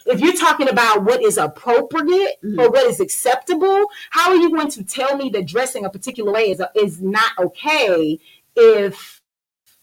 [0.07, 2.59] If you're talking about what is appropriate Mhm.
[2.59, 6.33] or what is acceptable, how are you going to tell me that dressing a particular
[6.33, 8.19] way is, is not okay
[8.57, 9.20] if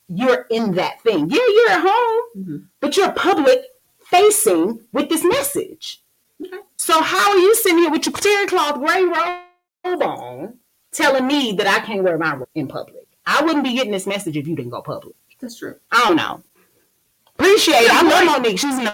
[0.08, 1.30] you're in that thing?
[1.30, 2.68] Yeah, you're at home, Mhm.
[2.80, 3.66] but you're public
[4.06, 6.02] facing with this message.
[6.44, 6.58] Okay.
[6.78, 10.54] So how are you sitting here with your terry cloth gray robe on
[10.92, 13.08] telling me that I can't wear my robe in public?
[13.26, 15.16] I wouldn't be getting this message if you didn't go public.
[15.40, 15.76] That's true.
[15.92, 16.42] I don't know.
[17.38, 17.92] Appreciate it.
[17.92, 18.44] I love.
[18.44, 18.58] Mo'Nique.
[18.60, 18.90] She's an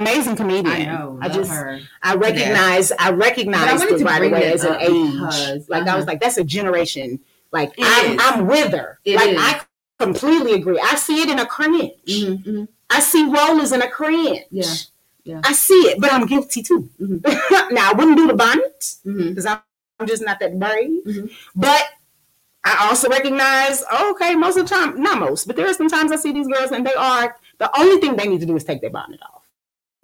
[0.00, 0.66] amazing comedian.
[0.66, 1.18] I know.
[1.20, 1.80] I just her.
[2.02, 5.12] I recognize I I recognize it right away as an age.
[5.12, 5.96] because, like I uh-huh.
[5.98, 7.20] was like, that's a generation.
[7.52, 8.20] Like It I'm is.
[8.22, 8.98] I'm with her.
[9.04, 9.40] It like is.
[9.40, 9.60] I
[10.04, 10.80] completely agree.
[10.82, 11.92] I see it in a cringe.
[12.06, 12.68] Mhm, mhm.
[12.90, 14.40] I see rollers in a cringe.
[14.50, 14.74] Yeah,
[15.24, 15.40] yeah.
[15.44, 16.88] I see it, but I'm guilty too.
[17.00, 17.22] Mhm.
[17.72, 19.60] now I wouldn't do the bonnet because I'm
[20.02, 21.04] I'm just not that brave.
[21.04, 21.30] Mhm.
[21.54, 21.84] But
[22.64, 25.88] I also recognize, oh, okay, most of the time, not most, but there are some
[25.88, 28.56] times I see these girls and they are the only thing they need to do
[28.56, 29.42] is take their bonnet off.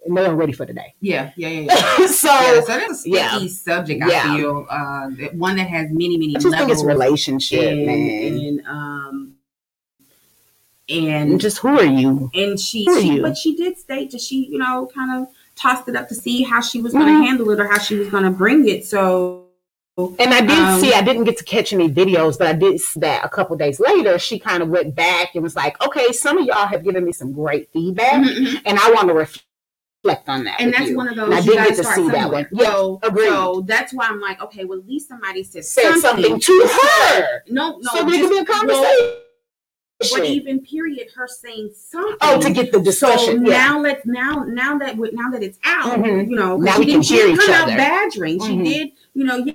[0.05, 0.93] And they're ready for the day.
[1.01, 1.61] Yeah, yeah, yeah,
[1.99, 2.07] yeah.
[2.07, 3.47] so yeah, so that's a yeah.
[3.47, 4.01] subject.
[4.07, 4.23] Yeah.
[4.25, 8.37] I feel uh, one that has many, many I just think it's relationship, and, man.
[8.37, 9.28] and um,
[10.89, 12.31] And just who are you?
[12.33, 13.21] and she, she you?
[13.21, 16.41] but she did state that she, you know, kind of tossed it up to see
[16.43, 17.25] how she was going to Mhm.
[17.27, 18.85] handle it or how she was going to bring it.
[18.85, 19.45] So
[20.17, 22.79] And I did Um, see, I didn't get to catch any videos, but I did
[22.79, 26.13] see that a couple days later, she kind of went back and was like, okay,
[26.13, 28.61] some of y'all have given me some great feedback, Mhm.
[28.65, 30.55] and I want to reflect on that.
[30.61, 30.95] and that's you.
[30.95, 32.47] one of those And I didn't get to start see that somewhere.
[32.49, 32.59] one.
[32.61, 33.27] Yeah, so, agreed.
[33.27, 37.43] so that's why I'm like, okay, well, at least somebody said, Said something to her.
[37.49, 39.15] No, no, so there could be a conversation.
[39.99, 42.17] But even period, her saying something.
[42.21, 43.45] oh, to get the So discussion.
[43.45, 43.51] yeah.
[43.67, 46.29] now let's now now that we- now that it's out, Mhm.
[46.29, 48.39] you know, Now she we didn't, she hear didn't each come out badgering.
[48.41, 48.63] She Mhm.
[48.63, 49.45] did, you know.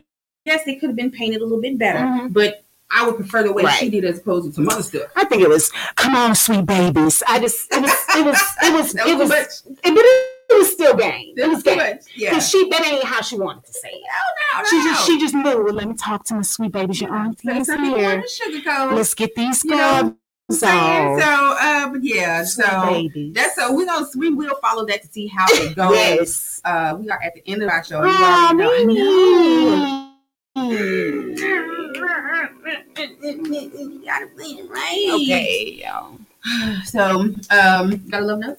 [0.44, 2.32] Yes, it could have been painted a little bit better, Mhm.
[2.34, 3.78] but I would prefer the way Right.
[3.78, 5.04] she did as opposed to some other stuff.
[5.16, 7.22] I think it was, come on, sweet babies.
[7.26, 10.94] I just, it was, it was, it was, it was it, but it was still
[10.94, 11.32] game.
[11.38, 11.78] It was game.
[11.78, 12.02] much.
[12.14, 12.30] Yeah.
[12.30, 14.02] Because she, that ain't how she wanted to say it.
[14.54, 15.64] no, no, She just, she just knew.
[15.64, 17.00] Well, let me talk to my sweet babies.
[17.00, 18.22] Your auntie is here.
[18.92, 20.14] Let's get these scrubs
[20.50, 23.32] So, uh, but yeah, so babies.
[23.34, 25.94] that's so we gonna we will follow that to see how it goes.
[25.94, 26.60] yes.
[26.64, 28.04] Uh, we are at the end of our show.
[28.04, 30.10] You already know.
[33.24, 33.70] Mimi.
[33.74, 35.10] You gotta play it right.
[35.14, 36.18] Okay, y'all.
[36.84, 38.58] So, um, got a love note.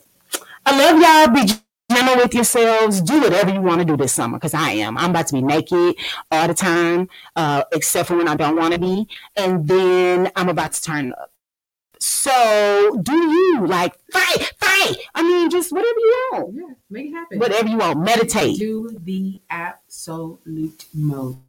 [0.66, 1.36] I love y'all.
[1.36, 1.54] Be
[1.92, 3.00] gentle with yourselves.
[3.02, 4.98] Do whatever you want to do this summer because I am.
[4.98, 5.96] I'm about to be naked
[6.32, 9.08] all the time, uh, except for when I don't want to be.
[9.36, 11.32] And then I'm about to turn up.
[12.08, 14.96] So do you like fight, fight?
[15.16, 16.54] I mean, just whatever you want.
[16.54, 17.40] Yeah, make it happen.
[17.40, 18.00] Whatever you want.
[18.00, 18.60] Meditate.
[18.60, 21.40] do the absolute most.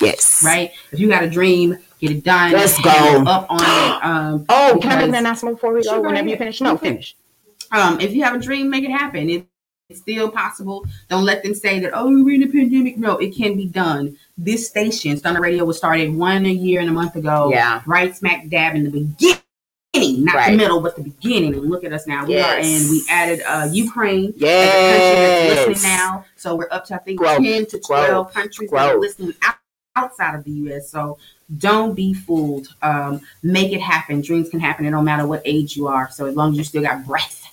[0.00, 0.42] Yes.
[0.42, 0.72] Right?
[0.90, 2.52] If you got a dream, get it done.
[2.52, 2.90] Let's go.
[3.26, 3.90] up on it.
[4.02, 5.96] Um, Oh, can I make an announcement before we go?
[5.96, 6.62] go Whenever you finish.
[6.62, 7.14] No, finish.
[7.70, 9.28] um, if you have a dream, make it happen.
[9.28, 9.46] It,
[9.90, 10.86] it's still possible.
[11.10, 12.96] Don't let them say that, oh, we're in a pandemic.
[12.96, 14.16] No, it can be done.
[14.38, 17.50] This station, Stunner Radio, was started one a year and a month ago.
[17.52, 17.82] Yeah.
[17.84, 19.42] Right smack dab in the beginning
[20.00, 21.54] beginning, not the middle, but the beginning.
[21.54, 22.26] And look at us now.
[22.26, 22.84] We are Yes.
[22.84, 22.90] in.
[22.90, 26.24] We added uh, Ukraine as a country that's listening now.
[26.36, 29.34] So we're up to I think Growth, ten to twelve growth, countries that are listening
[29.42, 29.56] out,
[29.96, 30.90] outside of the U.S.
[30.90, 31.18] So
[31.58, 32.68] don't be fooled.
[32.82, 34.20] Um, make it happen.
[34.20, 34.86] Dreams can happen.
[34.86, 36.10] It don't matter what age you are.
[36.10, 37.52] So as long as you still got breath,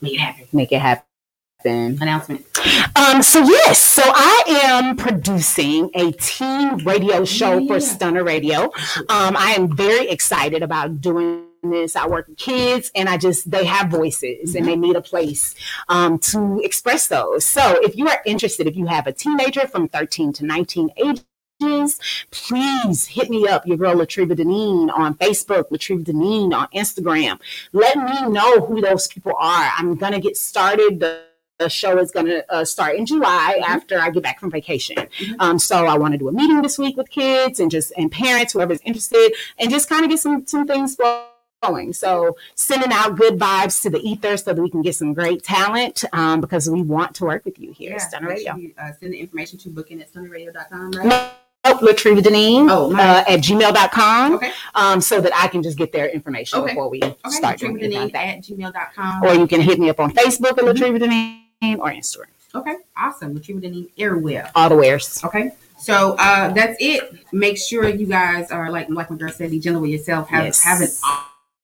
[0.00, 0.46] make it happen.
[0.52, 1.04] Make it happen.
[1.64, 2.46] Announcement.
[2.94, 8.66] Um, so yes, so I am producing a teen radio show for Stunner Radio.
[9.08, 13.64] Um, I am very excited about doing I work with kids and I just they
[13.64, 15.54] have voices and they need a place
[15.88, 17.44] um, to express those.
[17.44, 22.00] So if you are interested, if you have a teenager from 13 to 19 ages,
[22.30, 27.40] please hit me up, your girl Latriva Deneen on Facebook, Latriva Deneen on Instagram.
[27.72, 29.72] Let me know who those people are.
[29.76, 31.00] I'm gonna get started.
[31.00, 31.28] The
[31.58, 34.96] the show is going to uh, start in July after I get back from vacation.
[35.40, 38.10] Um, so I want to do a meeting this week with kids and just and
[38.10, 40.96] parents, whoever's interested, and just kind of get some some things
[41.62, 41.92] going.
[41.92, 45.42] So sending out good vibes to the ether so that we can get some great
[45.42, 48.56] talent um, because we want to work with you here at Stunner Radio.
[48.56, 51.32] you, uh, send the information to booking at stunnerradio.com, right?
[51.66, 54.52] Nope, Latriva Deneen Oh, uh, at gmail.com Okay.
[54.76, 56.68] um, so that I can just get their information Okay.
[56.72, 57.14] before we Okay.
[57.30, 59.24] start doing anything like at gmail.com.
[59.24, 60.72] Or you can hit me up on Facebook at Mhm.
[60.72, 62.26] Latriva Deneen or Instagram.
[62.54, 62.76] Okay.
[62.96, 63.34] Awesome.
[63.34, 64.48] Retrieve Deneen Airwell.
[64.54, 65.20] All the wares.
[65.24, 65.50] Okay.
[65.78, 67.12] So uh, that's it.
[67.32, 70.28] Make sure you guys are like like my girl said, be gentle with yourself.
[70.28, 70.62] Have Yes.
[70.62, 70.88] have an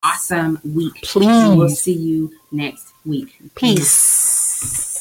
[0.05, 0.95] awesome week.
[1.03, 1.57] Please.
[1.57, 3.37] We'll see you next week.
[3.55, 4.94] Peace.